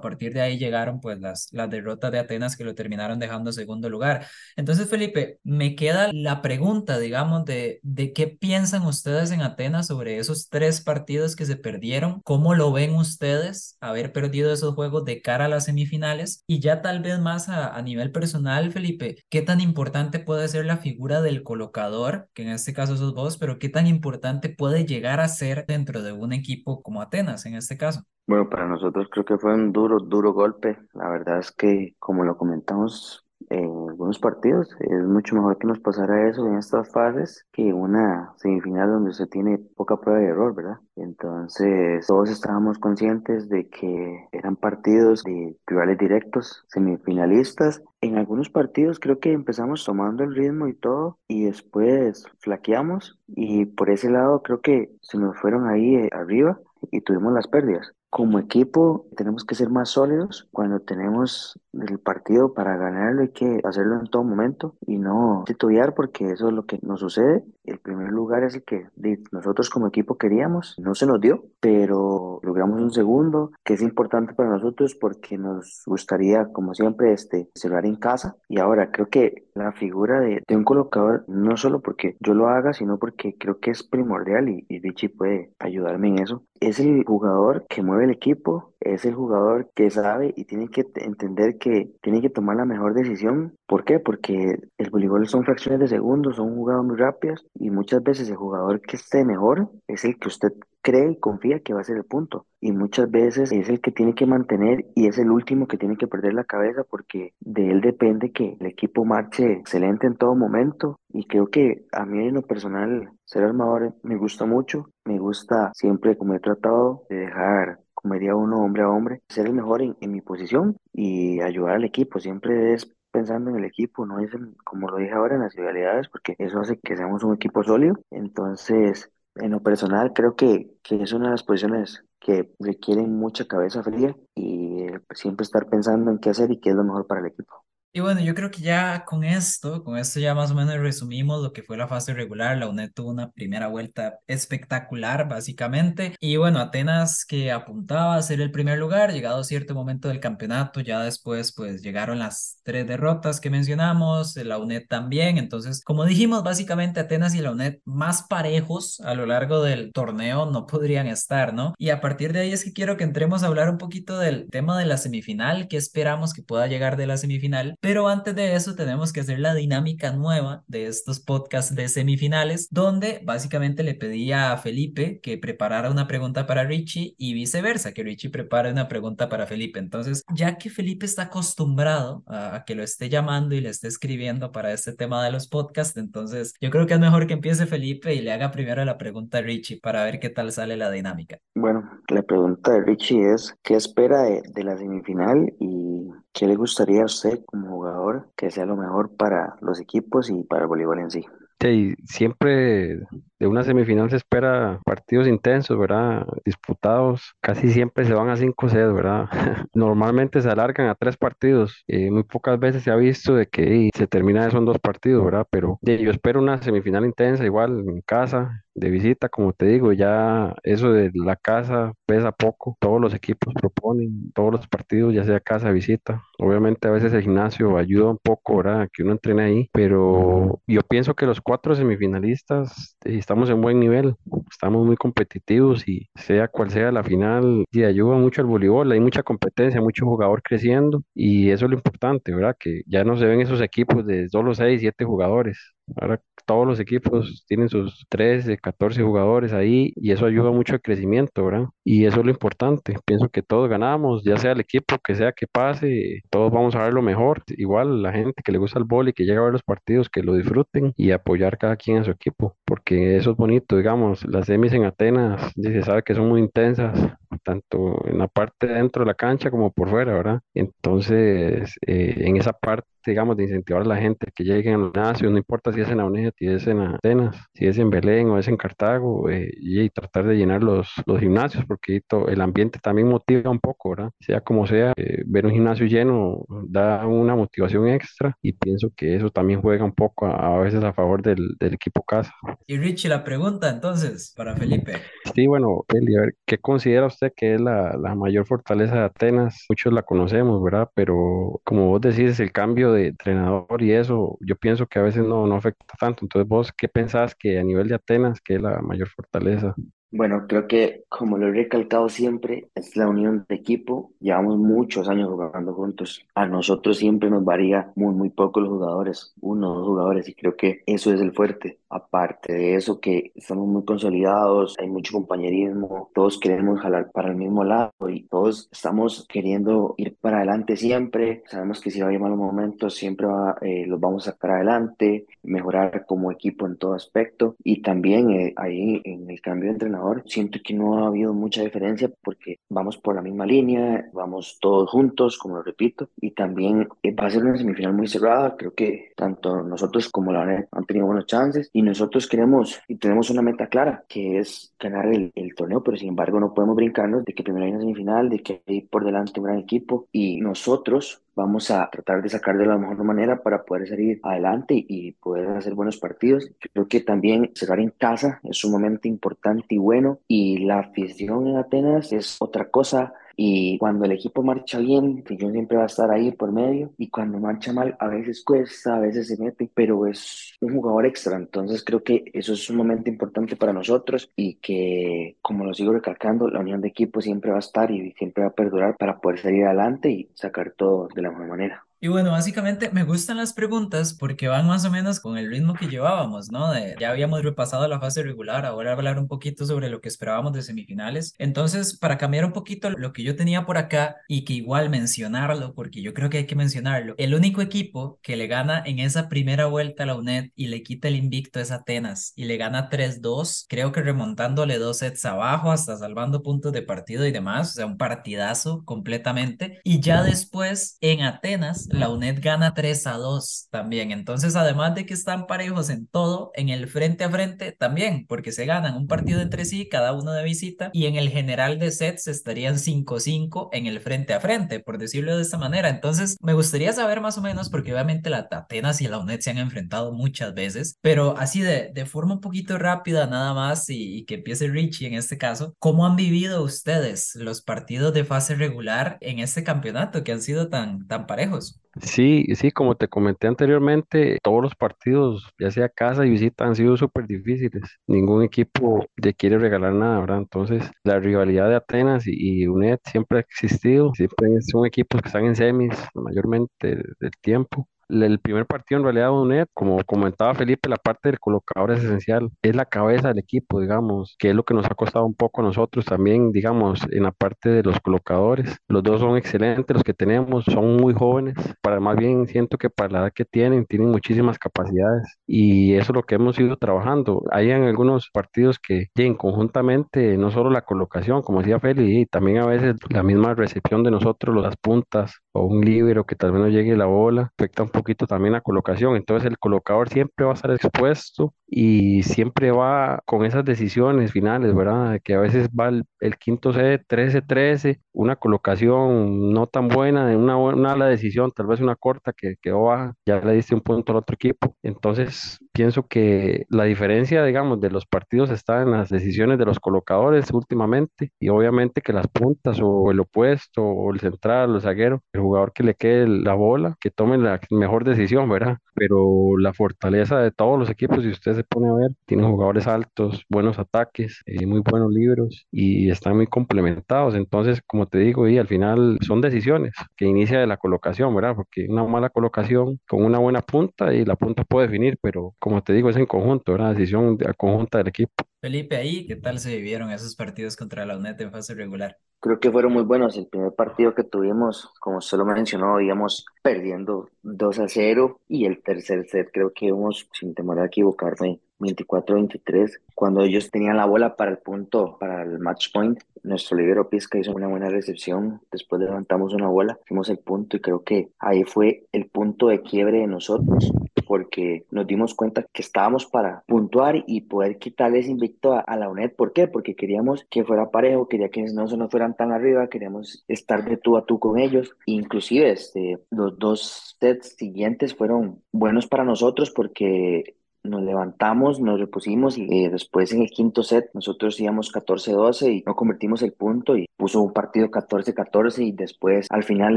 partir 0.00 0.32
de 0.32 0.40
ahí 0.40 0.58
llegaron 0.58 1.00
pues 1.00 1.20
las, 1.20 1.48
las 1.52 1.70
derrotas 1.70 2.12
de 2.12 2.18
Atenas 2.18 2.56
que 2.56 2.64
lo 2.64 2.74
terminaron 2.74 3.18
dejando 3.18 3.52
segundo 3.52 3.88
lugar. 3.88 4.26
Entonces, 4.56 4.88
Felipe, 4.88 5.38
me 5.44 5.74
queda 5.76 6.10
la 6.12 6.42
pregunta, 6.42 6.98
digamos, 6.98 7.44
de, 7.44 7.80
de 7.82 8.12
qué 8.12 8.26
piensan 8.28 8.86
ustedes 8.86 9.30
en 9.30 9.42
Atenas 9.42 9.86
sobre 9.86 10.18
esos 10.18 10.48
tres 10.48 10.80
partidos 10.80 11.36
que 11.36 11.46
se 11.46 11.56
perdieron, 11.56 12.20
cómo 12.22 12.54
lo 12.54 12.72
ven 12.72 12.94
ustedes 12.94 13.76
haber 13.80 14.12
perdido 14.12 14.52
esos 14.52 14.74
juegos 14.74 15.04
de 15.04 15.20
cara 15.20 15.46
a 15.46 15.48
las 15.48 15.64
semifinales 15.66 16.44
y 16.46 16.60
ya 16.60 16.82
tal 16.82 17.00
vez 17.02 17.18
más 17.18 17.48
a, 17.48 17.74
a 17.74 17.82
nivel 17.82 18.12
personal, 18.12 18.72
Felipe, 18.72 19.16
qué 19.28 19.42
tan 19.42 19.60
importante 19.60 20.18
puede 20.18 20.48
ser 20.48 20.64
la 20.64 20.78
figura 20.78 21.20
del 21.20 21.42
colocador, 21.42 22.28
que 22.34 22.42
en 22.42 22.50
este 22.50 22.72
caso 22.72 22.96
sos 22.96 23.14
vos, 23.14 23.38
pero 23.38 23.58
qué 23.58 23.68
tan 23.68 23.86
importante 23.86 24.48
puede 24.48 24.86
llegar 24.86 25.20
a 25.20 25.28
ser 25.28 25.66
dentro 25.66 26.02
de 26.02 26.12
un 26.12 26.32
equipo 26.32 26.82
como 26.82 27.02
Atenas 27.02 27.46
en 27.46 27.54
este 27.54 27.76
caso. 27.76 28.03
Bueno, 28.26 28.48
para 28.48 28.66
nosotros 28.66 29.08
creo 29.10 29.24
que 29.24 29.38
fue 29.38 29.54
un 29.54 29.72
duro, 29.72 29.98
duro 30.00 30.32
golpe. 30.32 30.78
La 30.94 31.10
verdad 31.10 31.38
es 31.40 31.52
que, 31.52 31.94
como 31.98 32.24
lo 32.24 32.38
comentamos 32.38 33.24
en 33.50 33.88
algunos 33.90 34.18
partidos, 34.18 34.74
es 34.80 35.04
mucho 35.04 35.34
mejor 35.34 35.58
que 35.58 35.66
nos 35.66 35.80
pasara 35.80 36.28
eso 36.28 36.46
en 36.46 36.56
estas 36.56 36.90
fases 36.90 37.44
que 37.52 37.74
una 37.74 38.32
semifinal 38.36 38.90
donde 38.90 39.12
se 39.12 39.26
tiene 39.26 39.58
poca 39.58 39.98
prueba 40.00 40.20
de 40.20 40.28
error, 40.28 40.54
¿verdad? 40.54 40.78
Entonces, 40.96 42.06
todos 42.06 42.30
estábamos 42.30 42.78
conscientes 42.78 43.48
de 43.50 43.68
que 43.68 44.26
eran 44.32 44.56
partidos 44.56 45.22
de 45.24 45.56
rivales 45.66 45.98
directos, 45.98 46.64
semifinalistas. 46.68 47.82
En 48.00 48.16
algunos 48.16 48.48
partidos 48.48 48.98
creo 48.98 49.18
que 49.18 49.32
empezamos 49.32 49.84
tomando 49.84 50.24
el 50.24 50.34
ritmo 50.34 50.66
y 50.68 50.74
todo, 50.74 51.18
y 51.28 51.44
después 51.44 52.26
flaqueamos, 52.38 53.18
y 53.26 53.66
por 53.66 53.90
ese 53.90 54.10
lado 54.10 54.42
creo 54.42 54.60
que 54.60 54.90
se 55.02 55.18
nos 55.18 55.38
fueron 55.38 55.68
ahí 55.68 55.96
eh, 55.96 56.08
arriba 56.12 56.58
y 56.90 57.00
tuvimos 57.00 57.32
las 57.32 57.48
pérdidas. 57.48 57.92
Como 58.10 58.38
equipo 58.38 59.06
tenemos 59.16 59.44
que 59.44 59.54
ser 59.54 59.70
más 59.70 59.90
sólidos 59.90 60.48
cuando 60.52 60.80
tenemos 60.80 61.58
el 61.72 61.98
partido 61.98 62.54
para 62.54 62.76
ganarlo 62.76 63.22
hay 63.22 63.30
que 63.30 63.60
hacerlo 63.64 63.98
en 63.98 64.06
todo 64.06 64.22
momento 64.22 64.76
y 64.86 64.98
no 64.98 65.42
titubear 65.46 65.94
porque 65.94 66.30
eso 66.30 66.48
es 66.48 66.54
lo 66.54 66.64
que 66.66 66.78
nos 66.82 67.00
sucede. 67.00 67.44
El 67.64 67.78
primer 67.78 68.10
lugar 68.10 68.44
es 68.44 68.54
el 68.54 68.64
que 68.64 68.86
nosotros 69.32 69.70
como 69.70 69.88
equipo 69.88 70.16
queríamos, 70.16 70.74
no 70.78 70.94
se 70.94 71.06
nos 71.06 71.20
dio, 71.20 71.44
pero 71.60 72.40
logramos 72.42 72.80
un 72.80 72.92
segundo 72.92 73.52
que 73.64 73.74
es 73.74 73.82
importante 73.82 74.34
para 74.34 74.50
nosotros 74.50 74.94
porque 74.94 75.38
nos 75.38 75.82
gustaría 75.86 76.52
como 76.52 76.74
siempre 76.74 77.12
este 77.12 77.48
cerrar 77.54 77.86
en 77.86 77.96
casa. 77.96 78.36
Y 78.48 78.58
ahora 78.58 78.90
creo 78.90 79.08
que 79.08 79.46
la 79.54 79.72
figura 79.72 80.20
de, 80.20 80.42
de 80.46 80.56
un 80.56 80.64
colocador 80.64 81.24
no 81.28 81.56
solo 81.56 81.80
porque 81.80 82.16
yo 82.20 82.34
lo 82.34 82.48
haga 82.48 82.72
sino 82.72 82.98
porque 82.98 83.36
creo 83.38 83.60
que 83.60 83.70
es 83.70 83.82
primordial 83.82 84.48
y, 84.48 84.66
y 84.68 84.80
Richie 84.80 85.08
puede 85.08 85.52
ayudarme 85.58 86.08
en 86.08 86.18
eso 86.18 86.44
es 86.68 86.80
el 86.80 87.04
jugador 87.04 87.66
que 87.68 87.82
mueve 87.82 88.04
el 88.04 88.10
equipo, 88.10 88.73
es 88.84 89.04
el 89.04 89.14
jugador 89.14 89.70
que 89.74 89.90
sabe 89.90 90.32
y 90.36 90.44
tiene 90.44 90.68
que 90.68 90.86
entender 90.96 91.58
que 91.58 91.90
tiene 92.02 92.20
que 92.20 92.30
tomar 92.30 92.56
la 92.56 92.64
mejor 92.64 92.94
decisión. 92.94 93.54
¿Por 93.66 93.84
qué? 93.84 93.98
Porque 93.98 94.58
el 94.78 94.90
voleibol 94.90 95.26
son 95.26 95.44
fracciones 95.44 95.80
de 95.80 95.88
segundos, 95.88 96.36
son 96.36 96.54
jugadas 96.54 96.84
muy 96.84 96.96
rápidas 96.96 97.44
y 97.54 97.70
muchas 97.70 98.02
veces 98.02 98.28
el 98.28 98.36
jugador 98.36 98.80
que 98.80 98.96
esté 98.96 99.24
mejor 99.24 99.70
es 99.88 100.04
el 100.04 100.18
que 100.18 100.28
usted 100.28 100.52
cree 100.84 101.12
y 101.12 101.18
confía 101.18 101.60
que 101.60 101.72
va 101.72 101.80
a 101.80 101.84
ser 101.84 101.96
el 101.96 102.04
punto. 102.04 102.46
Y 102.60 102.72
muchas 102.72 103.10
veces 103.10 103.50
es 103.52 103.68
el 103.68 103.80
que 103.80 103.90
tiene 103.90 104.14
que 104.14 104.26
mantener 104.26 104.84
y 104.94 105.08
es 105.08 105.18
el 105.18 105.30
último 105.30 105.66
que 105.66 105.78
tiene 105.78 105.96
que 105.96 106.06
perder 106.06 106.34
la 106.34 106.44
cabeza 106.44 106.84
porque 106.84 107.32
de 107.40 107.70
él 107.70 107.80
depende 107.80 108.32
que 108.32 108.56
el 108.60 108.66
equipo 108.66 109.04
marche 109.04 109.52
excelente 109.54 110.06
en 110.06 110.16
todo 110.16 110.34
momento. 110.34 111.00
Y 111.08 111.26
creo 111.26 111.46
que 111.46 111.86
a 111.92 112.04
mí 112.04 112.28
en 112.28 112.34
lo 112.34 112.42
personal 112.42 113.10
ser 113.24 113.44
armador 113.44 113.94
me 114.02 114.16
gusta 114.16 114.44
mucho. 114.44 114.90
Me 115.06 115.18
gusta 115.18 115.72
siempre 115.74 116.16
como 116.16 116.34
he 116.34 116.40
tratado 116.40 117.04
de 117.08 117.16
dejar 117.16 117.83
como 118.04 118.14
diría 118.14 118.36
uno 118.36 118.62
hombre 118.62 118.82
a 118.84 118.90
hombre, 118.90 119.22
ser 119.28 119.46
el 119.46 119.54
mejor 119.54 119.82
en, 119.82 119.96
en 120.00 120.12
mi 120.12 120.20
posición 120.20 120.76
y 120.92 121.40
ayudar 121.40 121.76
al 121.76 121.84
equipo. 121.84 122.20
Siempre 122.20 122.74
es 122.74 122.86
pensando 123.10 123.50
en 123.50 123.56
el 123.56 123.64
equipo, 123.64 124.06
no 124.06 124.20
es 124.20 124.30
como 124.64 124.90
lo 124.90 124.98
dije 124.98 125.12
ahora 125.12 125.36
en 125.36 125.42
las 125.42 125.54
rivalidades, 125.54 126.08
porque 126.10 126.36
eso 126.38 126.60
hace 126.60 126.78
que 126.80 126.96
seamos 126.96 127.24
un 127.24 127.34
equipo 127.34 127.62
sólido. 127.64 127.96
Entonces, 128.10 129.10
en 129.36 129.52
lo 129.52 129.62
personal, 129.62 130.12
creo 130.12 130.36
que, 130.36 130.76
que 130.82 131.02
es 131.02 131.12
una 131.14 131.26
de 131.26 131.30
las 131.32 131.44
posiciones 131.44 132.04
que 132.20 132.50
requieren 132.60 133.16
mucha 133.16 133.46
cabeza 133.46 133.82
fría 133.82 134.16
y 134.34 134.82
eh, 134.84 135.00
siempre 135.14 135.44
estar 135.44 135.68
pensando 135.68 136.10
en 136.10 136.18
qué 136.18 136.30
hacer 136.30 136.50
y 136.52 136.60
qué 136.60 136.70
es 136.70 136.76
lo 136.76 136.84
mejor 136.84 137.06
para 137.06 137.20
el 137.22 137.28
equipo. 137.28 137.64
Y 137.96 138.00
bueno, 138.00 138.20
yo 138.20 138.34
creo 138.34 138.50
que 138.50 138.60
ya 138.60 139.04
con 139.04 139.22
esto, 139.22 139.84
con 139.84 139.96
esto 139.96 140.18
ya 140.18 140.34
más 140.34 140.50
o 140.50 140.56
menos 140.56 140.74
resumimos 140.80 141.40
lo 141.40 141.52
que 141.52 141.62
fue 141.62 141.76
la 141.76 141.86
fase 141.86 142.12
regular. 142.12 142.58
La 142.58 142.68
UNED 142.68 142.90
tuvo 142.92 143.10
una 143.10 143.30
primera 143.30 143.68
vuelta 143.68 144.18
espectacular, 144.26 145.28
básicamente. 145.28 146.16
Y 146.18 146.34
bueno, 146.36 146.58
Atenas 146.58 147.24
que 147.24 147.52
apuntaba 147.52 148.16
a 148.16 148.22
ser 148.22 148.40
el 148.40 148.50
primer 148.50 148.80
lugar, 148.80 149.12
llegado 149.12 149.38
a 149.38 149.44
cierto 149.44 149.74
momento 149.74 150.08
del 150.08 150.18
campeonato, 150.18 150.80
ya 150.80 151.04
después 151.04 151.52
pues 151.52 151.82
llegaron 151.82 152.18
las 152.18 152.60
tres 152.64 152.84
derrotas 152.84 153.40
que 153.40 153.48
mencionamos, 153.48 154.34
la 154.38 154.58
UNED 154.58 154.88
también. 154.88 155.38
Entonces, 155.38 155.80
como 155.84 156.04
dijimos, 156.04 156.42
básicamente 156.42 156.98
Atenas 156.98 157.36
y 157.36 157.42
la 157.42 157.52
UNED 157.52 157.76
más 157.84 158.24
parejos 158.24 159.00
a 159.02 159.14
lo 159.14 159.24
largo 159.24 159.62
del 159.62 159.92
torneo 159.92 160.50
no 160.50 160.66
podrían 160.66 161.06
estar, 161.06 161.54
¿no? 161.54 161.74
Y 161.78 161.90
a 161.90 162.00
partir 162.00 162.32
de 162.32 162.40
ahí 162.40 162.52
es 162.52 162.64
que 162.64 162.72
quiero 162.72 162.96
que 162.96 163.04
entremos 163.04 163.44
a 163.44 163.46
hablar 163.46 163.70
un 163.70 163.78
poquito 163.78 164.18
del 164.18 164.50
tema 164.50 164.76
de 164.76 164.86
la 164.86 164.96
semifinal, 164.96 165.68
qué 165.68 165.76
esperamos 165.76 166.32
que 166.32 166.42
pueda 166.42 166.66
llegar 166.66 166.96
de 166.96 167.06
la 167.06 167.18
semifinal 167.18 167.76
pero 167.84 168.08
antes 168.08 168.34
de 168.34 168.54
eso 168.54 168.74
tenemos 168.74 169.12
que 169.12 169.20
hacer 169.20 169.38
la 169.40 169.52
dinámica 169.52 170.10
nueva 170.10 170.64
de 170.66 170.86
estos 170.86 171.20
podcasts 171.20 171.74
de 171.74 171.86
semifinales, 171.90 172.68
donde 172.70 173.20
básicamente 173.26 173.82
le 173.82 173.92
pedía 173.92 174.52
a 174.52 174.56
Felipe 174.56 175.20
que 175.20 175.36
preparara 175.36 175.90
una 175.90 176.06
pregunta 176.06 176.46
para 176.46 176.64
Richie 176.64 177.14
y 177.18 177.34
viceversa, 177.34 177.92
que 177.92 178.02
Richie 178.02 178.30
prepare 178.30 178.72
una 178.72 178.88
pregunta 178.88 179.28
para 179.28 179.44
Felipe. 179.44 179.80
Entonces, 179.80 180.24
ya 180.34 180.56
que 180.56 180.70
Felipe 180.70 181.04
está 181.04 181.24
acostumbrado 181.24 182.22
a, 182.26 182.56
a 182.56 182.64
que 182.64 182.74
lo 182.74 182.82
esté 182.82 183.10
llamando 183.10 183.54
y 183.54 183.60
le 183.60 183.68
esté 183.68 183.88
escribiendo 183.88 184.50
para 184.50 184.72
este 184.72 184.94
tema 184.94 185.22
de 185.22 185.32
los 185.32 185.46
podcasts, 185.46 185.98
entonces 185.98 186.54
yo 186.62 186.70
creo 186.70 186.86
que 186.86 186.94
es 186.94 187.00
mejor 187.00 187.26
que 187.26 187.34
empiece 187.34 187.66
Felipe 187.66 188.14
y 188.14 188.22
le 188.22 188.32
haga 188.32 188.50
primero 188.50 188.82
la 188.86 188.96
pregunta 188.96 189.36
a 189.36 189.42
Richie 189.42 189.78
para 189.82 190.04
ver 190.04 190.20
qué 190.20 190.30
tal 190.30 190.52
sale 190.52 190.78
la 190.78 190.90
dinámica. 190.90 191.36
Bueno, 191.54 192.00
la 192.08 192.22
pregunta 192.22 192.72
de 192.72 192.80
Richie 192.80 193.30
es, 193.30 193.54
¿qué 193.62 193.74
espera 193.74 194.22
de, 194.22 194.40
de 194.40 194.64
la 194.64 194.78
semifinal 194.78 195.52
y 195.60 196.08
qué 196.34 196.46
le 196.46 196.56
gustaría 196.56 197.02
a 197.02 197.06
usted 197.06 197.44
como 197.46 197.73
jugador 197.74 198.30
que 198.36 198.50
sea 198.50 198.66
lo 198.66 198.76
mejor 198.76 199.16
para 199.16 199.56
los 199.60 199.80
equipos 199.80 200.30
y 200.30 200.42
para 200.44 200.62
el 200.62 200.68
voleibol 200.68 201.00
en 201.00 201.10
sí? 201.10 201.24
Sí, 201.60 201.94
siempre 202.04 203.00
de 203.44 203.48
una 203.48 203.62
semifinal 203.62 204.08
se 204.08 204.16
espera 204.16 204.80
partidos 204.86 205.28
intensos, 205.28 205.78
¿verdad? 205.78 206.26
Disputados, 206.46 207.34
casi 207.42 207.68
siempre 207.70 208.06
se 208.06 208.14
van 208.14 208.30
a 208.30 208.38
5 208.38 208.70
sets, 208.70 208.94
¿verdad? 208.94 209.28
Normalmente 209.74 210.40
se 210.40 210.48
alargan 210.48 210.88
a 210.88 210.94
tres 210.94 211.18
partidos. 211.18 211.84
Eh, 211.86 212.10
muy 212.10 212.22
pocas 212.22 212.58
veces 212.58 212.82
se 212.84 212.90
ha 212.90 212.96
visto 212.96 213.34
de 213.34 213.46
que 213.46 213.90
se 213.94 214.06
termina 214.06 214.46
eso 214.46 214.56
en 214.56 214.64
dos 214.64 214.78
partidos, 214.78 215.22
¿verdad? 215.22 215.46
Pero 215.50 215.78
eh, 215.86 215.98
yo 216.02 216.10
espero 216.10 216.40
una 216.40 216.62
semifinal 216.62 217.04
intensa, 217.04 217.44
igual 217.44 217.84
en 217.86 218.00
casa, 218.00 218.64
de 218.74 218.90
visita, 218.90 219.28
como 219.28 219.52
te 219.52 219.66
digo, 219.66 219.92
ya 219.92 220.54
eso 220.62 220.92
de 220.92 221.10
la 221.14 221.36
casa 221.36 221.92
pesa 222.06 222.32
poco. 222.32 222.76
Todos 222.80 223.00
los 223.00 223.14
equipos 223.14 223.54
proponen, 223.54 224.32
todos 224.32 224.52
los 224.52 224.66
partidos, 224.68 225.14
ya 225.14 225.24
sea 225.24 225.40
casa, 225.40 225.70
visita. 225.70 226.22
Obviamente 226.38 226.88
a 226.88 226.90
veces 226.90 227.12
el 227.12 227.22
gimnasio 227.22 227.76
ayuda 227.76 228.10
un 228.10 228.18
poco, 228.18 228.56
¿verdad? 228.58 228.88
Que 228.92 229.02
uno 229.02 229.12
entrene 229.12 229.44
ahí, 229.44 229.70
pero 229.72 230.60
yo 230.66 230.80
pienso 230.82 231.14
que 231.14 231.26
los 231.26 231.40
cuatro 231.40 231.74
semifinalistas 231.74 232.96
eh, 233.04 233.14
estamos 233.34 233.50
en 233.50 233.60
buen 233.60 233.80
nivel. 233.80 234.14
estamos 234.50 234.86
muy 234.86 234.96
competitivos 234.96 235.88
y 235.88 236.08
sea 236.14 236.46
cual 236.48 236.70
sea 236.70 236.92
la 236.92 237.02
final, 237.02 237.64
y 237.72 237.82
ayuda 237.84 238.16
mucho 238.16 238.40
al 238.40 238.46
voleibol, 238.46 238.92
hay 238.92 239.00
mucha 239.00 239.22
competencia, 239.24 239.80
mucho 239.80 240.04
jugador 240.06 240.42
creciendo 240.42 241.02
y 241.14 241.50
eso 241.50 241.64
es 241.66 241.70
lo 241.70 241.76
importante, 241.76 242.34
¿verdad? 242.34 242.56
Que 242.58 242.82
ya 242.86 243.02
no 243.04 243.16
se 243.16 243.26
ven 243.26 243.40
esos 243.40 243.60
equipos 243.60 244.06
de 244.06 244.28
solo 244.28 244.54
6, 244.54 244.80
7 244.80 245.04
jugadores. 245.04 245.73
Ahora 245.96 246.20
todos 246.46 246.66
los 246.66 246.80
equipos 246.80 247.44
tienen 247.48 247.68
sus 247.68 248.06
13, 248.08 248.58
14 248.58 249.02
jugadores 249.02 249.52
ahí 249.52 249.92
y 249.96 250.12
eso 250.12 250.26
ayuda 250.26 250.50
mucho 250.50 250.74
al 250.74 250.82
crecimiento, 250.82 251.44
¿verdad? 251.44 251.66
Y 251.84 252.04
eso 252.06 252.20
es 252.20 252.26
lo 252.26 252.30
importante. 252.30 252.96
Pienso 253.04 253.28
que 253.28 253.42
todos 253.42 253.68
ganamos, 253.68 254.22
ya 254.24 254.36
sea 254.36 254.52
el 254.52 254.60
equipo 254.60 254.96
que 254.98 255.14
sea 255.14 255.32
que 255.32 255.46
pase, 255.46 256.22
todos 256.30 256.52
vamos 256.52 256.74
a 256.74 256.82
ver 256.84 256.92
lo 256.94 257.02
mejor. 257.02 257.42
Igual 257.48 258.02
la 258.02 258.12
gente 258.12 258.42
que 258.44 258.52
le 258.52 258.58
gusta 258.58 258.78
el 258.78 258.84
boli, 258.84 259.12
que 259.12 259.24
llega 259.24 259.40
a 259.40 259.44
ver 259.44 259.52
los 259.52 259.62
partidos, 259.62 260.08
que 260.08 260.22
lo 260.22 260.34
disfruten 260.34 260.92
y 260.96 261.10
apoyar 261.12 261.58
cada 261.58 261.76
quien 261.76 261.98
a 261.98 262.04
su 262.04 262.10
equipo, 262.10 262.56
porque 262.64 263.16
eso 263.16 263.32
es 263.32 263.36
bonito, 263.36 263.76
digamos, 263.76 264.24
las 264.26 264.46
semis 264.46 264.72
en 264.72 264.84
Atenas, 264.84 265.52
se 265.56 265.82
sabe 265.82 266.02
que 266.02 266.14
son 266.14 266.28
muy 266.28 266.40
intensas, 266.40 266.98
tanto 267.42 268.06
en 268.06 268.18
la 268.18 268.28
parte 268.28 268.66
dentro 268.66 269.04
de 269.04 269.06
la 269.06 269.14
cancha 269.14 269.50
como 269.50 269.72
por 269.72 269.90
fuera, 269.90 270.14
¿verdad? 270.14 270.40
Entonces, 270.54 271.76
eh, 271.86 272.14
en 272.18 272.36
esa 272.36 272.52
parte 272.52 272.86
digamos, 273.04 273.36
de 273.36 273.44
incentivar 273.44 273.82
a 273.82 273.86
la 273.86 273.96
gente 273.96 274.28
que 274.34 274.44
llegue 274.44 274.72
al 274.72 274.92
gimnasio, 274.92 275.30
no 275.30 275.38
importa 275.38 275.72
si 275.72 275.80
es 275.80 275.88
en 275.88 276.00
UNED, 276.00 276.32
si 276.38 276.46
es 276.46 276.66
en 276.66 276.80
Atenas, 276.80 277.36
si 277.54 277.66
es 277.66 277.78
en 277.78 277.90
Belén 277.90 278.28
o 278.28 278.38
es 278.38 278.48
en 278.48 278.56
Cartago, 278.56 279.28
eh, 279.30 279.50
y, 279.60 279.90
tratar 279.90 280.26
de 280.26 280.34
llenar 280.36 280.62
los, 280.62 280.90
los 281.06 281.20
gimnasios, 281.20 281.64
porque 281.66 282.00
el 282.28 282.40
ambiente 282.40 282.78
también 282.82 283.08
motiva 283.08 283.50
un 283.50 283.60
poco, 283.60 283.90
¿verdad? 283.90 284.10
Sea 284.20 284.40
como 284.40 284.66
sea, 284.66 284.92
eh, 284.96 285.22
ver 285.26 285.46
un 285.46 285.52
gimnasio 285.52 285.86
lleno 285.86 286.44
da 286.68 287.06
una 287.06 287.36
motivación 287.36 287.88
extra 287.88 288.36
y 288.42 288.52
pienso 288.52 288.90
que 288.96 289.16
eso 289.16 289.30
también 289.30 289.60
juega 289.60 289.84
un 289.84 289.94
poco 289.94 290.26
a, 290.26 290.56
a 290.56 290.58
veces 290.58 290.82
a 290.82 290.92
favor 290.92 291.22
del, 291.22 291.56
del, 291.58 291.74
equipo 291.74 292.02
casa. 292.02 292.32
Y 292.66 292.76
Richie, 292.78 293.08
la 293.08 293.24
pregunta 293.24 293.68
entonces 293.68 294.32
para 294.36 294.56
Felipe. 294.56 294.94
Sí, 295.34 295.46
bueno, 295.46 295.84
Feli, 295.88 296.16
a 296.16 296.20
ver, 296.20 296.36
¿qué 296.46 296.58
considera 296.58 297.06
usted 297.06 297.32
que 297.34 297.54
es 297.54 297.60
la, 297.60 297.96
la 297.96 298.14
mayor 298.14 298.46
fortaleza 298.46 298.94
de 298.94 299.04
Atenas? 299.04 299.64
Muchos 299.68 299.92
la 299.92 300.02
conocemos, 300.02 300.62
¿verdad? 300.62 300.88
Pero 300.94 301.60
como 301.64 301.88
vos 301.88 302.00
decís, 302.00 302.38
el 302.40 302.52
cambio 302.52 302.92
de 302.94 303.08
entrenador 303.08 303.82
y 303.82 303.92
eso, 303.92 304.38
yo 304.40 304.56
pienso 304.56 304.86
que 304.86 304.98
a 304.98 305.02
veces 305.02 305.24
no, 305.24 305.46
no 305.46 305.56
afecta 305.56 305.86
tanto. 305.98 306.24
Entonces, 306.24 306.48
vos, 306.48 306.72
¿qué 306.72 306.88
pensás 306.88 307.34
que 307.34 307.58
a 307.58 307.64
nivel 307.64 307.88
de 307.88 307.96
Atenas, 307.96 308.40
que 308.40 308.54
es 308.56 308.62
la 308.62 308.80
mayor 308.82 309.08
fortaleza? 309.08 309.74
Bueno, 310.16 310.46
creo 310.46 310.68
que 310.68 311.02
como 311.08 311.38
lo 311.38 311.48
he 311.48 311.50
recalcado 311.50 312.08
siempre, 312.08 312.68
es 312.76 312.94
la 312.96 313.08
unión 313.08 313.44
de 313.48 313.56
equipo. 313.56 314.12
Llevamos 314.20 314.58
muchos 314.58 315.08
años 315.08 315.28
jugando 315.28 315.74
juntos. 315.74 316.24
A 316.36 316.46
nosotros 316.46 316.98
siempre 316.98 317.30
nos 317.30 317.44
varía 317.44 317.90
muy, 317.96 318.14
muy 318.14 318.30
poco 318.30 318.60
los 318.60 318.70
jugadores, 318.70 319.34
uno 319.40 319.72
o 319.72 319.78
dos 319.78 319.88
jugadores, 319.88 320.28
y 320.28 320.34
creo 320.34 320.56
que 320.56 320.82
eso 320.86 321.12
es 321.12 321.20
el 321.20 321.32
fuerte. 321.32 321.80
Aparte 321.88 322.52
de 322.52 322.74
eso, 322.76 323.00
que 323.00 323.32
estamos 323.34 323.66
muy 323.66 323.84
consolidados, 323.84 324.76
hay 324.78 324.88
mucho 324.88 325.14
compañerismo, 325.14 326.10
todos 326.14 326.38
queremos 326.38 326.80
jalar 326.80 327.10
para 327.10 327.30
el 327.30 327.36
mismo 327.36 327.64
lado 327.64 327.92
y 328.08 328.22
todos 328.22 328.68
estamos 328.70 329.26
queriendo 329.28 329.94
ir 329.96 330.16
para 330.20 330.36
adelante 330.36 330.76
siempre. 330.76 331.42
Sabemos 331.46 331.80
que 331.80 331.90
si 331.90 331.98
va 331.98 332.06
a 332.06 332.08
haber 332.10 332.20
malos 332.20 332.38
momentos, 332.38 332.94
siempre 332.94 333.26
va, 333.26 333.56
eh, 333.62 333.84
los 333.86 333.98
vamos 333.98 334.28
a 334.28 334.32
sacar 334.32 334.52
adelante, 334.52 335.26
mejorar 335.42 336.06
como 336.06 336.30
equipo 336.30 336.66
en 336.66 336.76
todo 336.76 336.94
aspecto. 336.94 337.56
Y 337.64 337.82
también 337.82 338.30
eh, 338.30 338.52
ahí 338.56 339.00
en 339.04 339.28
el 339.28 339.40
cambio 339.40 339.70
de 339.70 339.74
entrenador 339.74 340.03
siento 340.26 340.58
que 340.64 340.74
no 340.74 340.98
ha 340.98 341.08
habido 341.08 341.32
mucha 341.32 341.62
diferencia 341.62 342.10
porque 342.22 342.58
vamos 342.74 342.98
por 342.98 343.14
la 343.14 343.22
misma 343.22 343.46
línea, 343.46 344.10
vamos 344.12 344.58
todos 344.60 344.90
juntos, 344.90 345.38
como 345.38 345.56
lo 345.56 345.62
repito, 345.62 346.08
y 346.20 346.32
también 346.32 346.88
eh, 347.02 347.14
va 347.14 347.26
a 347.26 347.30
ser 347.30 347.44
una 347.44 347.56
semifinal 347.56 347.94
muy 347.94 348.08
cerrada. 348.08 348.56
Creo 348.56 348.74
que 348.74 349.12
tanto 349.16 349.62
nosotros 349.62 350.10
como 350.10 350.32
la 350.32 350.42
UNED 350.42 350.66
han 350.72 350.84
tenido 350.84 351.06
buenos 351.06 351.26
chances 351.26 351.70
y 351.72 351.82
nosotros 351.82 352.26
queremos 352.26 352.80
y 352.88 352.96
tenemos 352.96 353.30
una 353.30 353.42
meta 353.42 353.68
clara 353.68 354.04
que 354.08 354.38
es 354.38 354.74
ganar 354.78 355.06
el, 355.06 355.32
el 355.34 355.54
torneo, 355.54 355.82
pero 355.82 355.96
sin 355.96 356.08
embargo 356.08 356.40
no 356.40 356.52
podemos 356.52 356.76
brincarnos 356.76 357.24
de 357.24 357.32
que 357.32 357.42
primero 357.42 357.64
hay 357.64 357.70
una 357.72 357.80
semifinal, 357.80 358.28
de 358.28 358.40
que 358.40 358.62
hay 358.66 358.82
por 358.82 359.04
delante 359.04 359.40
un 359.40 359.46
gran 359.46 359.58
equipo 359.58 360.08
y 360.12 360.40
nosotros 360.40 361.24
vamos 361.34 361.70
a 361.70 361.88
tratar 361.90 362.22
de 362.22 362.28
sacar 362.28 362.56
de 362.56 362.66
la 362.66 362.78
mejor 362.78 363.02
manera 363.04 363.42
para 363.42 363.64
poder 363.64 363.88
salir 363.88 364.20
adelante 364.22 364.74
y 364.74 365.12
poder 365.12 365.48
hacer 365.50 365.74
buenos 365.74 365.98
partidos. 365.98 366.50
Creo 366.72 366.88
que 366.88 367.00
también 367.00 367.50
cerrar 367.54 367.80
en 367.80 367.90
casa 367.90 368.40
es 368.44 368.58
sumamente 368.58 369.08
importante 369.08 369.74
y 369.74 369.78
bueno 369.78 370.20
y 370.28 370.58
la 370.58 370.80
afición 370.80 371.46
en 371.48 371.56
Atenas 371.56 372.12
es 372.12 372.36
otra 372.40 372.63
cosa 372.70 373.14
y 373.36 373.78
cuando 373.78 374.04
el 374.04 374.12
equipo 374.12 374.42
marcha 374.42 374.78
bien, 374.78 375.24
yo 375.28 375.50
siempre 375.50 375.76
va 375.76 375.84
a 375.84 375.86
estar 375.86 376.10
ahí 376.10 376.32
por 376.32 376.52
medio. 376.52 376.92
Y 376.98 377.08
cuando 377.10 377.38
marcha 377.38 377.72
mal, 377.72 377.96
a 377.98 378.08
veces 378.08 378.44
cuesta, 378.44 378.96
a 378.96 379.00
veces 379.00 379.28
se 379.28 379.36
mete, 379.42 379.70
pero 379.74 380.06
es 380.06 380.54
un 380.60 380.74
jugador 380.74 381.06
extra. 381.06 381.36
Entonces 381.36 381.82
creo 381.84 382.02
que 382.02 382.24
eso 382.32 382.52
es 382.52 382.70
un 382.70 382.76
momento 382.76 383.10
importante 383.10 383.56
para 383.56 383.72
nosotros 383.72 384.30
y 384.36 384.54
que, 384.56 385.36
como 385.42 385.64
lo 385.64 385.74
sigo 385.74 385.92
recalcando, 385.92 386.48
la 386.48 386.60
unión 386.60 386.80
de 386.80 386.88
equipo 386.88 387.20
siempre 387.20 387.50
va 387.50 387.56
a 387.56 387.60
estar 387.60 387.90
y 387.90 388.12
siempre 388.12 388.44
va 388.44 388.50
a 388.50 388.54
perdurar 388.54 388.96
para 388.96 389.20
poder 389.20 389.40
salir 389.40 389.64
adelante 389.64 390.10
y 390.10 390.30
sacar 390.34 390.72
todo 390.72 391.08
de 391.14 391.22
la 391.22 391.30
mejor 391.30 391.48
manera. 391.48 391.84
Y 392.04 392.08
bueno, 392.08 392.32
básicamente 392.32 392.90
me 392.92 393.02
gustan 393.02 393.38
las 393.38 393.54
preguntas 393.54 394.12
porque 394.12 394.46
van 394.46 394.66
más 394.66 394.84
o 394.84 394.90
menos 394.90 395.20
con 395.20 395.38
el 395.38 395.50
ritmo 395.50 395.72
que 395.72 395.86
llevábamos, 395.86 396.50
¿no? 396.50 396.70
Ya 397.00 397.08
habíamos 397.08 397.42
repasado 397.42 397.88
la 397.88 397.98
fase 397.98 398.22
regular, 398.22 398.66
ahora 398.66 398.92
hablar 398.92 399.18
un 399.18 399.26
poquito 399.26 399.64
sobre 399.64 399.88
lo 399.88 400.02
que 400.02 400.10
esperábamos 400.10 400.52
de 400.52 400.60
semifinales. 400.60 401.34
Entonces, 401.38 401.96
para 401.96 402.18
cambiar 402.18 402.44
un 402.44 402.52
poquito 402.52 402.90
lo 402.90 403.14
que 403.14 403.22
yo 403.22 403.36
tenía 403.36 403.64
por 403.64 403.78
acá 403.78 404.16
y 404.28 404.44
que 404.44 404.52
igual 404.52 404.90
mencionarlo, 404.90 405.72
porque 405.72 406.02
yo 406.02 406.12
creo 406.12 406.28
que 406.28 406.36
hay 406.36 406.46
que 406.46 406.54
mencionarlo, 406.54 407.14
el 407.16 407.34
único 407.34 407.62
equipo 407.62 408.18
que 408.22 408.36
le 408.36 408.48
gana 408.48 408.82
en 408.84 408.98
esa 408.98 409.30
primera 409.30 409.64
vuelta 409.64 410.02
a 410.02 410.06
la 410.06 410.16
UNED 410.16 410.50
y 410.54 410.66
le 410.66 410.82
quita 410.82 411.08
el 411.08 411.16
invicto 411.16 411.58
es 411.58 411.70
Atenas 411.70 412.34
y 412.36 412.44
le 412.44 412.58
gana 412.58 412.90
3-2, 412.90 413.64
creo 413.66 413.92
que 413.92 414.02
remontándole 414.02 414.76
dos 414.76 414.98
sets 414.98 415.24
abajo 415.24 415.72
hasta 415.72 415.96
salvando 415.96 416.42
puntos 416.42 416.74
de 416.74 416.82
partido 416.82 417.26
y 417.26 417.32
demás, 417.32 417.70
o 417.70 417.72
sea, 417.72 417.86
un 417.86 417.96
partidazo 417.96 418.84
completamente. 418.84 419.80
Y 419.84 420.00
ya 420.00 420.22
después 420.22 420.98
en 421.00 421.22
Atenas 421.22 421.88
la 421.94 422.10
UNED 422.10 422.38
gana 422.40 422.74
3 422.74 423.06
a 423.06 423.12
2 423.14 423.68
también. 423.70 424.10
Entonces, 424.12 424.56
además 424.56 424.94
de 424.94 425.06
que 425.06 425.14
están 425.14 425.46
parejos 425.46 425.90
en 425.90 426.06
todo, 426.06 426.50
en 426.54 426.68
el 426.68 426.88
frente 426.88 427.24
a 427.24 427.30
frente 427.30 427.72
también, 427.72 428.26
porque 428.26 428.52
se 428.52 428.66
ganan 428.66 428.96
un 428.96 429.06
partido 429.06 429.40
entre 429.40 429.64
sí, 429.64 429.88
cada 429.88 430.12
uno 430.12 430.32
de 430.32 430.44
visita, 430.44 430.90
y 430.92 431.06
en 431.06 431.16
el 431.16 431.28
general 431.28 431.78
de 431.78 431.90
sets 431.90 432.26
estarían 432.26 432.76
5-5 432.78 433.68
en 433.72 433.86
el 433.86 434.00
frente 434.00 434.34
a 434.34 434.40
frente, 434.40 434.80
por 434.80 434.98
decirlo 434.98 435.36
de 435.36 435.42
esta 435.42 435.58
manera. 435.58 435.88
Entonces, 435.88 436.36
me 436.40 436.54
gustaría 436.54 436.92
saber 436.92 437.20
más 437.20 437.38
o 437.38 437.42
menos, 437.42 437.70
porque 437.70 437.92
obviamente 437.92 438.30
la 438.30 438.48
Atenas 438.50 439.00
y 439.00 439.08
la 439.08 439.18
UNED 439.18 439.40
se 439.40 439.50
han 439.50 439.58
enfrentado 439.58 440.12
muchas 440.12 440.54
veces, 440.54 440.98
pero 441.00 441.36
así 441.38 441.60
de, 441.60 441.90
de 441.92 442.06
forma 442.06 442.34
un 442.34 442.40
poquito 442.40 442.78
rápida 442.78 443.26
nada 443.26 443.52
más 443.54 443.88
y, 443.90 444.18
y 444.18 444.24
que 444.24 444.34
empiece 444.34 444.68
Richie 444.68 445.06
en 445.06 445.14
este 445.14 445.38
caso, 445.38 445.74
¿cómo 445.78 446.06
han 446.06 446.16
vivido 446.16 446.62
ustedes 446.62 447.34
los 447.34 447.62
partidos 447.62 448.14
de 448.14 448.24
fase 448.24 448.54
regular 448.54 449.18
en 449.20 449.38
este 449.38 449.64
campeonato 449.64 450.24
que 450.24 450.32
han 450.32 450.42
sido 450.42 450.68
tan, 450.68 451.06
tan 451.06 451.26
parejos? 451.26 451.80
Sí, 452.02 452.46
sí, 452.56 452.72
como 452.72 452.96
te 452.96 453.06
comenté 453.08 453.46
anteriormente, 453.46 454.38
todos 454.42 454.60
los 454.62 454.74
partidos, 454.74 455.48
ya 455.60 455.70
sea 455.70 455.88
casa 455.88 456.26
y 456.26 456.30
visita, 456.30 456.64
han 456.64 456.74
sido 456.74 456.96
súper 456.96 457.26
difíciles. 457.28 457.84
Ningún 458.08 458.42
equipo 458.42 459.06
le 459.16 459.32
quiere 459.34 459.58
regalar 459.60 459.92
nada, 459.94 460.18
¿verdad? 460.20 460.38
Entonces, 460.38 460.90
la 461.04 461.20
rivalidad 461.20 461.68
de 461.68 461.76
Atenas 461.76 462.26
y, 462.26 462.62
y 462.64 462.66
UNED 462.66 462.98
siempre 463.04 463.38
ha 463.38 463.40
existido, 463.42 464.12
siempre 464.14 464.48
son 464.62 464.86
equipos 464.86 465.22
que 465.22 465.28
están 465.28 465.44
en 465.44 465.54
semis 465.54 465.94
mayormente 466.14 466.96
del 467.20 467.30
tiempo 467.40 467.88
el 468.08 468.38
primer 468.40 468.66
partido 468.66 468.98
en 468.98 469.04
realidad 469.04 469.32
UNED, 469.32 469.66
como 469.74 470.02
comentaba 470.04 470.54
Felipe, 470.54 470.88
la 470.88 470.96
parte 470.96 471.30
del 471.30 471.40
colocador 471.40 471.92
es 471.92 472.04
esencial, 472.04 472.50
es 472.62 472.76
la 472.76 472.84
cabeza 472.84 473.28
del 473.28 473.38
equipo, 473.38 473.80
digamos, 473.80 474.36
que 474.38 474.50
es 474.50 474.54
lo 474.54 474.64
que 474.64 474.74
nos 474.74 474.86
ha 474.86 474.94
costado 474.94 475.24
un 475.24 475.34
poco 475.34 475.60
a 475.60 475.64
nosotros 475.64 476.04
también, 476.04 476.52
digamos, 476.52 477.00
en 477.10 477.24
la 477.24 477.32
parte 477.32 477.68
de 477.70 477.82
los 477.82 478.00
colocadores. 478.00 478.76
Los 478.88 479.02
dos 479.02 479.20
son 479.20 479.36
excelentes, 479.36 479.94
los 479.94 480.04
que 480.04 480.14
tenemos 480.14 480.64
son 480.64 480.96
muy 480.96 481.14
jóvenes, 481.14 481.54
para 481.82 482.00
más 482.00 482.16
bien 482.16 482.46
siento 482.46 482.78
que 482.78 482.90
para 482.90 483.10
la 483.10 483.18
edad 483.20 483.32
que 483.34 483.44
tienen, 483.44 483.86
tienen 483.86 484.10
muchísimas 484.10 484.58
capacidades 484.58 485.38
y 485.46 485.94
eso 485.94 486.12
es 486.12 486.16
lo 486.16 486.22
que 486.22 486.36
hemos 486.36 486.58
ido 486.58 486.76
trabajando. 486.76 487.42
Hay 487.50 487.70
en 487.70 487.84
algunos 487.84 488.30
partidos 488.32 488.78
que 488.78 489.08
tienen 489.14 489.34
conjuntamente 489.34 490.36
no 490.36 490.50
solo 490.50 490.70
la 490.70 490.82
colocación, 490.82 491.42
como 491.42 491.60
decía 491.60 491.80
Feli, 491.80 492.20
y 492.20 492.26
también 492.26 492.58
a 492.58 492.66
veces 492.66 492.96
la 493.10 493.22
misma 493.22 493.54
recepción 493.54 494.02
de 494.02 494.10
nosotros, 494.10 494.56
las 494.56 494.76
puntas 494.76 495.40
o 495.52 495.64
un 495.64 495.84
libro 495.84 496.24
que 496.24 496.36
tal 496.36 496.52
vez 496.52 496.60
no 496.60 496.68
llegue 496.68 496.96
la 496.96 497.06
bola, 497.06 497.50
afecta 497.58 497.82
un 497.84 497.90
poquito 497.94 498.26
también 498.26 498.52
la 498.52 498.60
colocación. 498.60 499.16
Entonces 499.16 499.48
el 499.48 499.58
colocador 499.58 500.08
siempre 500.08 500.44
va 500.44 500.52
a 500.52 500.54
estar 500.54 500.70
expuesto 500.72 501.54
y 501.76 502.22
siempre 502.22 502.70
va 502.70 503.20
con 503.26 503.44
esas 503.44 503.64
decisiones 503.64 504.30
finales, 504.30 504.72
¿verdad? 504.76 505.20
Que 505.24 505.34
a 505.34 505.40
veces 505.40 505.68
va 505.68 505.88
el, 505.88 506.36
quinto 506.38 506.72
set, 506.72 507.02
13-13, 507.08 508.00
una 508.12 508.36
colocación 508.36 509.52
no 509.52 509.66
tan 509.66 509.88
buena, 509.88 510.26
una, 510.36 510.56
una 510.56 510.90
mala 510.90 511.06
decisión, 511.06 511.50
tal 511.50 511.66
vez 511.66 511.80
una 511.80 511.96
corta 511.96 512.32
que 512.32 512.54
quedó 512.62 512.84
baja, 512.84 513.14
ya 513.26 513.40
le 513.40 513.54
diste 513.54 513.74
un 513.74 513.80
punto 513.80 514.12
al 514.12 514.18
otro 514.18 514.34
equipo. 514.34 514.76
Entonces 514.84 515.58
pienso 515.72 516.06
que 516.06 516.64
la 516.68 516.84
diferencia, 516.84 517.44
digamos, 517.44 517.80
de 517.80 517.90
los 517.90 518.06
partidos 518.06 518.50
está 518.50 518.82
en 518.82 518.92
las 518.92 519.08
decisiones 519.08 519.58
de 519.58 519.64
los 519.64 519.80
colocadores 519.80 520.52
últimamente 520.52 521.32
y 521.40 521.48
obviamente 521.48 522.02
que 522.02 522.12
las 522.12 522.28
puntas 522.28 522.78
o 522.80 523.10
el 523.10 523.18
opuesto 523.18 523.82
o 523.82 524.12
el 524.12 524.20
central, 524.20 524.76
el 524.76 524.80
zaguero, 524.80 525.24
el 525.32 525.40
jugador 525.40 525.72
que 525.72 525.82
le 525.82 525.94
quede 525.94 526.28
la 526.28 526.54
bola, 526.54 526.96
que 527.00 527.10
tome 527.10 527.36
la 527.36 527.58
mejor 527.70 528.04
decisión, 528.04 528.48
¿verdad? 528.48 528.78
Pero 528.94 529.58
la 529.58 529.72
fortaleza 529.72 530.38
de 530.38 530.52
todos 530.52 530.78
los 530.78 530.88
equipos, 530.88 531.24
si 531.24 531.30
usted 531.30 531.54
se 531.54 531.63
pone 531.64 531.88
a 531.88 531.92
ver, 531.94 532.10
tienen 532.26 532.46
jugadores 532.50 532.86
altos, 532.86 533.44
buenos 533.48 533.78
ataques, 533.78 534.42
eh, 534.46 534.66
muy 534.66 534.80
buenos 534.80 535.12
libros 535.12 535.66
y 535.70 536.10
están 536.10 536.36
muy 536.36 536.46
complementados. 536.46 537.34
Entonces, 537.34 537.80
como 537.86 538.06
te 538.06 538.18
digo, 538.18 538.48
y 538.48 538.58
al 538.58 538.68
final 538.68 539.18
son 539.22 539.40
decisiones 539.40 539.92
que 540.16 540.26
inicia 540.26 540.60
de 540.60 540.66
la 540.66 540.76
colocación, 540.76 541.34
¿verdad? 541.34 541.54
Porque 541.56 541.86
una 541.88 542.04
mala 542.04 542.30
colocación 542.30 543.00
con 543.08 543.24
una 543.24 543.38
buena 543.38 543.62
punta 543.62 544.12
y 544.14 544.24
la 544.24 544.36
punta 544.36 544.64
puede 544.64 544.86
definir, 544.88 545.18
pero 545.22 545.54
como 545.58 545.82
te 545.82 545.92
digo, 545.92 546.10
es 546.10 546.16
en 546.16 546.26
conjunto, 546.26 546.72
¿verdad? 546.72 546.90
Decisión 546.94 547.36
de- 547.36 547.52
conjunta 547.54 547.98
del 547.98 548.08
equipo. 548.08 548.44
Felipe, 548.60 548.96
ahí, 548.96 549.26
¿qué 549.28 549.36
tal 549.36 549.60
se 549.60 549.76
vivieron 549.76 550.10
esos 550.10 550.34
partidos 550.34 550.76
contra 550.76 551.06
la 551.06 551.16
UNED 551.16 551.40
en 551.40 551.52
fase 551.52 551.74
regular? 551.74 552.18
Creo 552.44 552.60
que 552.60 552.70
fueron 552.70 552.92
muy 552.92 553.04
buenos. 553.04 553.38
El 553.38 553.46
primer 553.46 553.72
partido 553.72 554.14
que 554.14 554.22
tuvimos, 554.22 554.90
como 555.00 555.16
usted 555.16 555.38
lo 555.38 555.46
mencionó, 555.46 555.98
íbamos 555.98 556.44
perdiendo 556.62 557.30
2 557.42 557.78
a 557.78 557.88
0 557.88 558.38
y 558.48 558.66
el 558.66 558.82
tercer 558.82 559.26
set 559.30 559.48
creo 559.50 559.72
que 559.72 559.86
íbamos, 559.86 560.28
sin 560.38 560.54
temor 560.54 560.78
a 560.78 560.84
equivocarme, 560.84 561.58
24-23. 561.78 563.00
Cuando 563.14 563.44
ellos 563.44 563.70
tenían 563.70 563.96
la 563.96 564.04
bola 564.04 564.36
para 564.36 564.50
el 564.50 564.58
punto, 564.58 565.16
para 565.18 565.42
el 565.42 565.58
match 565.58 565.90
point, 565.90 566.20
nuestro 566.42 566.76
libero 566.76 567.08
Pizca 567.08 567.38
hizo 567.38 567.50
una 567.54 567.66
buena 567.66 567.88
recepción. 567.88 568.60
Después 568.70 569.00
levantamos 569.00 569.54
una 569.54 569.68
bola, 569.68 569.98
hicimos 570.04 570.28
el 570.28 570.36
punto 570.36 570.76
y 570.76 570.80
creo 570.80 571.02
que 571.02 571.30
ahí 571.38 571.64
fue 571.64 572.04
el 572.12 572.26
punto 572.26 572.68
de 572.68 572.82
quiebre 572.82 573.20
de 573.20 573.26
nosotros 573.26 573.90
porque 574.34 574.84
nos 574.90 575.06
dimos 575.06 575.32
cuenta 575.32 575.64
que 575.72 575.80
estábamos 575.80 576.26
para 576.26 576.64
puntuar 576.66 577.22
y 577.28 577.42
poder 577.42 577.78
quitarles 577.78 578.26
invicto 578.26 578.72
a, 578.72 578.80
a 578.80 578.96
la 578.96 579.08
UNED. 579.08 579.30
¿Por 579.36 579.52
qué? 579.52 579.68
Porque 579.68 579.94
queríamos 579.94 580.44
que 580.50 580.64
fuera 580.64 580.90
parejo, 580.90 581.28
quería 581.28 581.50
que 581.50 581.62
no 581.72 581.86
se 581.86 581.96
nos 581.96 582.10
fueran 582.10 582.34
tan 582.34 582.50
arriba, 582.50 582.88
queríamos 582.88 583.44
estar 583.46 583.84
de 583.84 583.96
tú 583.96 584.16
a 584.16 584.26
tú 584.26 584.40
con 584.40 584.58
ellos. 584.58 584.90
Inclusive 585.06 585.70
este, 585.70 586.18
los 586.30 586.58
dos 586.58 587.16
sets 587.20 587.54
siguientes 587.56 588.12
fueron 588.16 588.60
buenos 588.72 589.06
para 589.06 589.22
nosotros 589.22 589.70
porque 589.70 590.56
nos 590.84 591.02
levantamos, 591.02 591.80
nos 591.80 591.98
repusimos 591.98 592.58
y 592.58 592.66
eh, 592.70 592.90
después 592.90 593.32
en 593.32 593.42
el 593.42 593.50
quinto 593.50 593.82
set 593.82 594.10
nosotros 594.12 594.60
íbamos 594.60 594.92
14-12 594.92 595.72
y 595.72 595.82
no 595.86 595.96
convertimos 595.96 596.42
el 596.42 596.52
punto 596.52 596.96
y 596.96 597.06
puso 597.16 597.40
un 597.40 597.52
partido 597.52 597.90
14-14 597.90 598.86
y 598.86 598.92
después 598.92 599.46
al 599.50 599.64
final 599.64 599.96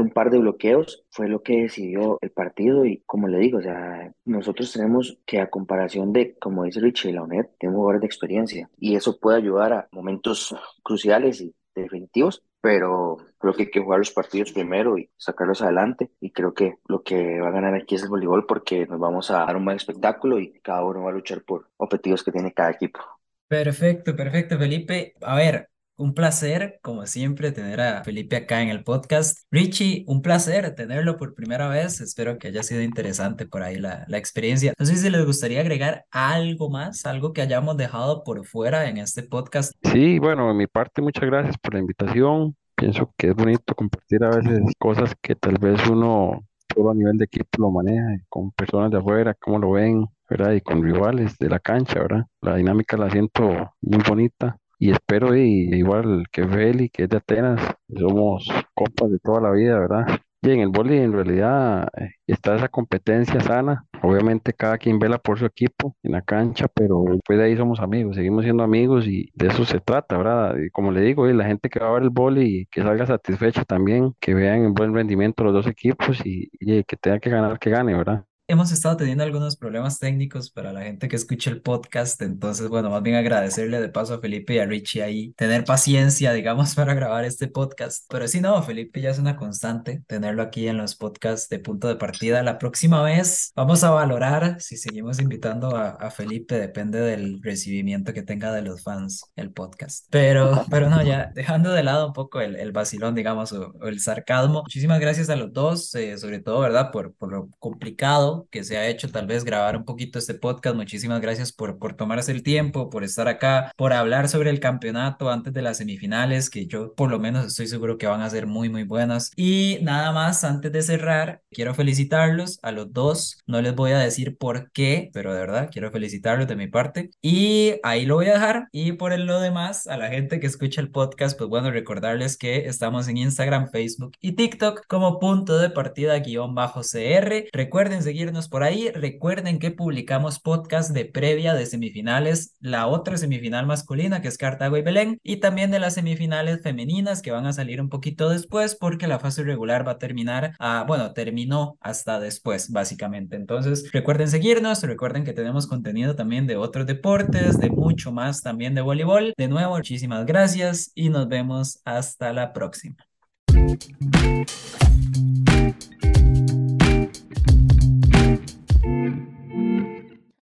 un 0.00 0.10
par 0.10 0.30
de 0.30 0.38
bloqueos 0.38 1.04
fue 1.10 1.28
lo 1.28 1.42
que 1.42 1.62
decidió 1.62 2.18
el 2.22 2.30
partido 2.30 2.86
y 2.86 3.02
como 3.06 3.28
le 3.28 3.38
digo, 3.38 3.58
o 3.58 3.62
sea, 3.62 4.12
nosotros 4.24 4.72
tenemos 4.72 5.18
que 5.26 5.40
a 5.40 5.50
comparación 5.50 6.12
de, 6.12 6.34
como 6.38 6.64
dice 6.64 6.80
Richie, 6.80 7.12
la 7.12 7.22
UNED, 7.22 7.46
tenemos 7.58 7.78
jugadores 7.78 8.00
de 8.00 8.06
experiencia 8.06 8.70
y 8.78 8.96
eso 8.96 9.18
puede 9.20 9.38
ayudar 9.38 9.72
a 9.72 9.88
momentos 9.92 10.56
cruciales 10.82 11.40
y 11.40 11.54
definitivos, 11.74 12.42
pero 12.60 13.18
creo 13.38 13.54
que 13.54 13.64
hay 13.64 13.70
que 13.70 13.80
jugar 13.80 14.00
los 14.00 14.10
partidos 14.10 14.52
primero 14.52 14.98
y 14.98 15.10
sacarlos 15.16 15.62
adelante. 15.62 16.10
Y 16.20 16.30
creo 16.30 16.54
que 16.54 16.76
lo 16.86 17.02
que 17.02 17.40
va 17.40 17.48
a 17.48 17.52
ganar 17.52 17.74
aquí 17.74 17.94
es 17.94 18.02
el 18.02 18.08
voleibol 18.08 18.46
porque 18.46 18.86
nos 18.86 18.98
vamos 18.98 19.30
a 19.30 19.44
dar 19.44 19.56
un 19.56 19.64
buen 19.64 19.76
espectáculo 19.76 20.38
y 20.38 20.60
cada 20.60 20.84
uno 20.84 21.02
va 21.04 21.10
a 21.10 21.14
luchar 21.14 21.42
por 21.42 21.70
objetivos 21.76 22.22
que 22.22 22.32
tiene 22.32 22.52
cada 22.52 22.70
equipo. 22.70 23.00
Perfecto, 23.48 24.14
perfecto, 24.14 24.58
Felipe. 24.58 25.14
A 25.22 25.36
ver, 25.36 25.70
un 25.98 26.14
placer, 26.14 26.78
como 26.80 27.06
siempre, 27.06 27.50
tener 27.50 27.80
a 27.80 28.04
Felipe 28.04 28.36
acá 28.36 28.62
en 28.62 28.68
el 28.68 28.84
podcast. 28.84 29.40
Richie, 29.50 30.04
un 30.06 30.22
placer 30.22 30.74
tenerlo 30.76 31.16
por 31.16 31.34
primera 31.34 31.68
vez. 31.68 32.00
Espero 32.00 32.38
que 32.38 32.48
haya 32.48 32.62
sido 32.62 32.82
interesante 32.82 33.46
por 33.46 33.62
ahí 33.62 33.78
la, 33.78 34.04
la 34.06 34.16
experiencia. 34.16 34.72
No 34.78 34.86
sé 34.86 34.96
si 34.96 35.10
les 35.10 35.26
gustaría 35.26 35.60
agregar 35.60 36.04
algo 36.12 36.70
más, 36.70 37.04
algo 37.04 37.32
que 37.32 37.42
hayamos 37.42 37.76
dejado 37.76 38.22
por 38.22 38.46
fuera 38.46 38.88
en 38.88 38.98
este 38.98 39.24
podcast. 39.24 39.72
Sí, 39.82 40.20
bueno, 40.20 40.46
de 40.48 40.54
mi 40.54 40.68
parte, 40.68 41.02
muchas 41.02 41.24
gracias 41.24 41.58
por 41.58 41.74
la 41.74 41.80
invitación. 41.80 42.56
Pienso 42.76 43.12
que 43.16 43.30
es 43.30 43.34
bonito 43.34 43.74
compartir 43.74 44.22
a 44.22 44.30
veces 44.30 44.60
cosas 44.78 45.12
que 45.20 45.34
tal 45.34 45.58
vez 45.58 45.84
uno 45.88 46.44
solo 46.72 46.90
a 46.90 46.94
nivel 46.94 47.18
de 47.18 47.24
equipo 47.24 47.48
lo 47.58 47.72
maneja, 47.72 48.22
con 48.28 48.52
personas 48.52 48.92
de 48.92 48.98
afuera, 48.98 49.34
cómo 49.34 49.58
lo 49.58 49.72
ven, 49.72 50.06
¿verdad? 50.30 50.52
Y 50.52 50.60
con 50.60 50.80
rivales 50.80 51.36
de 51.38 51.48
la 51.48 51.58
cancha, 51.58 51.98
¿verdad? 51.98 52.26
La 52.40 52.54
dinámica 52.54 52.96
la 52.96 53.10
siento 53.10 53.74
muy 53.80 54.02
bonita 54.08 54.56
y 54.78 54.90
espero, 54.90 55.36
y, 55.36 55.70
igual 55.74 56.24
que 56.30 56.46
Feli, 56.46 56.88
que 56.90 57.04
es 57.04 57.08
de 57.08 57.18
Atenas, 57.18 57.60
somos 57.96 58.48
compas 58.74 59.10
de 59.10 59.18
toda 59.18 59.40
la 59.40 59.50
vida, 59.50 59.78
¿verdad? 59.78 60.20
Y 60.40 60.50
en 60.50 60.60
el 60.60 60.68
vóley 60.68 60.98
en 60.98 61.12
realidad 61.12 61.88
eh, 61.98 62.10
está 62.26 62.54
esa 62.54 62.68
competencia 62.68 63.40
sana. 63.40 63.84
Obviamente 64.02 64.52
cada 64.52 64.78
quien 64.78 65.00
vela 65.00 65.18
por 65.18 65.38
su 65.38 65.46
equipo 65.46 65.96
en 66.04 66.12
la 66.12 66.22
cancha, 66.22 66.68
pero 66.72 67.04
después 67.10 67.38
de 67.38 67.46
ahí 67.46 67.56
somos 67.56 67.80
amigos, 67.80 68.14
seguimos 68.14 68.44
siendo 68.44 68.62
amigos 68.62 69.06
y 69.08 69.32
de 69.34 69.48
eso 69.48 69.64
se 69.64 69.80
trata, 69.80 70.16
¿verdad? 70.16 70.56
Y 70.56 70.70
como 70.70 70.92
le 70.92 71.00
digo, 71.00 71.28
y 71.28 71.34
la 71.34 71.44
gente 71.44 71.68
que 71.68 71.80
va 71.80 71.88
a 71.88 71.92
ver 71.94 72.04
el 72.04 72.10
vóley 72.10 72.66
que 72.70 72.82
salga 72.82 73.04
satisfecha 73.06 73.64
también, 73.64 74.14
que 74.20 74.34
vean 74.34 74.64
el 74.64 74.72
buen 74.72 74.94
rendimiento 74.94 75.42
los 75.42 75.54
dos 75.54 75.66
equipos 75.66 76.20
y 76.24 76.48
que 76.84 76.96
tenga 76.96 77.18
que 77.18 77.30
ganar, 77.30 77.58
que 77.58 77.70
gane, 77.70 77.94
¿verdad? 77.94 78.24
Hemos 78.50 78.72
estado 78.72 78.96
teniendo 78.96 79.24
algunos 79.24 79.56
problemas 79.56 79.98
técnicos 79.98 80.50
para 80.50 80.72
la 80.72 80.80
gente 80.80 81.06
que 81.06 81.16
escucha 81.16 81.50
el 81.50 81.60
podcast, 81.60 82.22
entonces, 82.22 82.70
bueno, 82.70 82.88
más 82.88 83.02
bien 83.02 83.16
agradecerle 83.16 83.78
de 83.78 83.90
paso 83.90 84.14
a 84.14 84.20
Felipe 84.20 84.54
y 84.54 84.58
a 84.58 84.64
Richie 84.64 85.02
ahí, 85.02 85.34
tener 85.34 85.66
paciencia, 85.66 86.32
digamos, 86.32 86.74
para 86.74 86.94
grabar 86.94 87.26
este 87.26 87.48
podcast. 87.48 88.06
Pero 88.08 88.26
sí, 88.26 88.40
no, 88.40 88.62
Felipe 88.62 89.02
ya 89.02 89.10
es 89.10 89.18
una 89.18 89.36
constante 89.36 90.02
tenerlo 90.06 90.40
aquí 90.40 90.66
en 90.66 90.78
los 90.78 90.94
podcasts 90.94 91.50
de 91.50 91.58
punto 91.58 91.88
de 91.88 91.96
partida. 91.96 92.42
La 92.42 92.56
próxima 92.56 93.02
vez 93.02 93.52
vamos 93.54 93.84
a 93.84 93.90
valorar 93.90 94.62
si 94.62 94.78
seguimos 94.78 95.20
invitando 95.20 95.76
a, 95.76 95.90
a 95.90 96.10
Felipe, 96.10 96.58
depende 96.58 97.00
del 97.00 97.42
recibimiento 97.42 98.14
que 98.14 98.22
tenga 98.22 98.50
de 98.50 98.62
los 98.62 98.82
fans 98.82 99.24
el 99.36 99.52
podcast. 99.52 100.06
Pero, 100.08 100.64
pero 100.70 100.88
no, 100.88 101.02
ya 101.02 101.30
dejando 101.34 101.70
de 101.70 101.82
lado 101.82 102.06
un 102.06 102.12
poco 102.14 102.40
el, 102.40 102.56
el 102.56 102.72
vacilón, 102.72 103.14
digamos, 103.14 103.52
o, 103.52 103.74
o 103.78 103.88
el 103.88 104.00
sarcasmo, 104.00 104.62
muchísimas 104.62 105.00
gracias 105.00 105.28
a 105.28 105.36
los 105.36 105.52
dos, 105.52 105.94
eh, 105.94 106.16
sobre 106.16 106.40
todo, 106.40 106.60
¿verdad? 106.60 106.90
Por, 106.90 107.12
por 107.12 107.30
lo 107.30 107.50
complicado 107.58 108.37
que 108.50 108.64
se 108.64 108.76
ha 108.76 108.88
hecho 108.88 109.08
tal 109.08 109.26
vez 109.26 109.44
grabar 109.44 109.76
un 109.76 109.84
poquito 109.84 110.18
este 110.18 110.34
podcast. 110.34 110.76
Muchísimas 110.76 111.20
gracias 111.20 111.52
por, 111.52 111.78
por 111.78 111.94
tomarse 111.94 112.32
el 112.32 112.42
tiempo, 112.42 112.90
por 112.90 113.04
estar 113.04 113.28
acá, 113.28 113.72
por 113.76 113.92
hablar 113.92 114.28
sobre 114.28 114.50
el 114.50 114.60
campeonato 114.60 115.30
antes 115.30 115.52
de 115.52 115.62
las 115.62 115.78
semifinales, 115.78 116.50
que 116.50 116.66
yo 116.66 116.94
por 116.94 117.10
lo 117.10 117.18
menos 117.18 117.46
estoy 117.46 117.66
seguro 117.66 117.98
que 117.98 118.06
van 118.06 118.20
a 118.20 118.30
ser 118.30 118.46
muy, 118.46 118.68
muy 118.68 118.84
buenas. 118.84 119.32
Y 119.36 119.78
nada 119.82 120.12
más, 120.12 120.44
antes 120.44 120.72
de 120.72 120.82
cerrar, 120.82 121.42
quiero 121.50 121.74
felicitarlos 121.74 122.58
a 122.62 122.72
los 122.72 122.92
dos. 122.92 123.38
No 123.46 123.60
les 123.60 123.74
voy 123.74 123.92
a 123.92 123.98
decir 123.98 124.36
por 124.38 124.70
qué, 124.72 125.10
pero 125.12 125.32
de 125.32 125.40
verdad 125.40 125.70
quiero 125.72 125.90
felicitarlos 125.90 126.48
de 126.48 126.56
mi 126.56 126.68
parte. 126.68 127.10
Y 127.22 127.74
ahí 127.82 128.06
lo 128.06 128.16
voy 128.16 128.26
a 128.26 128.34
dejar. 128.34 128.68
Y 128.72 128.92
por 128.92 129.18
lo 129.18 129.40
demás, 129.40 129.86
a 129.86 129.96
la 129.96 130.08
gente 130.08 130.40
que 130.40 130.46
escucha 130.46 130.80
el 130.80 130.90
podcast, 130.90 131.36
pues 131.38 131.48
bueno, 131.48 131.70
recordarles 131.70 132.36
que 132.36 132.66
estamos 132.66 133.08
en 133.08 133.16
Instagram, 133.16 133.70
Facebook 133.70 134.12
y 134.20 134.32
TikTok 134.32 134.86
como 134.86 135.18
punto 135.18 135.58
de 135.58 135.70
partida 135.70 136.18
guion 136.18 136.54
bajo 136.54 136.82
CR. 136.82 137.48
Recuerden 137.52 138.02
seguirnos 138.28 138.48
por 138.48 138.62
ahí. 138.62 138.90
Recuerden 138.90 139.58
que 139.58 139.70
publicamos 139.70 140.38
podcast 140.38 140.90
de 140.90 141.06
previa 141.06 141.54
de 141.54 141.64
semifinales, 141.64 142.54
la 142.60 142.86
otra 142.86 143.16
semifinal 143.16 143.64
masculina 143.64 144.20
que 144.20 144.28
es 144.28 144.36
Cartago 144.36 144.76
y 144.76 144.82
Belén, 144.82 145.18
y 145.22 145.36
también 145.36 145.70
de 145.70 145.78
las 145.78 145.94
semifinales 145.94 146.60
femeninas 146.62 147.22
que 147.22 147.30
van 147.30 147.46
a 147.46 147.54
salir 147.54 147.80
un 147.80 147.88
poquito 147.88 148.28
después 148.28 148.74
porque 148.74 149.06
la 149.06 149.18
fase 149.18 149.44
regular 149.44 149.88
va 149.88 149.92
a 149.92 149.98
terminar, 149.98 150.52
bueno, 150.86 151.14
terminó 151.14 151.78
hasta 151.80 152.20
después, 152.20 152.70
básicamente. 152.70 153.36
Entonces, 153.36 153.90
recuerden 153.92 154.28
seguirnos, 154.28 154.82
recuerden 154.82 155.24
que 155.24 155.32
tenemos 155.32 155.66
contenido 155.66 156.14
también 156.14 156.46
de 156.46 156.56
otros 156.56 156.84
deportes, 156.86 157.58
de 157.58 157.70
mucho 157.70 158.12
más 158.12 158.42
también 158.42 158.74
de 158.74 158.82
voleibol. 158.82 159.32
De 159.38 159.48
nuevo, 159.48 159.76
muchísimas 159.76 160.26
gracias 160.26 160.92
y 160.94 161.08
nos 161.08 161.28
vemos 161.28 161.80
hasta 161.86 162.34
la 162.34 162.52
próxima. 162.52 162.96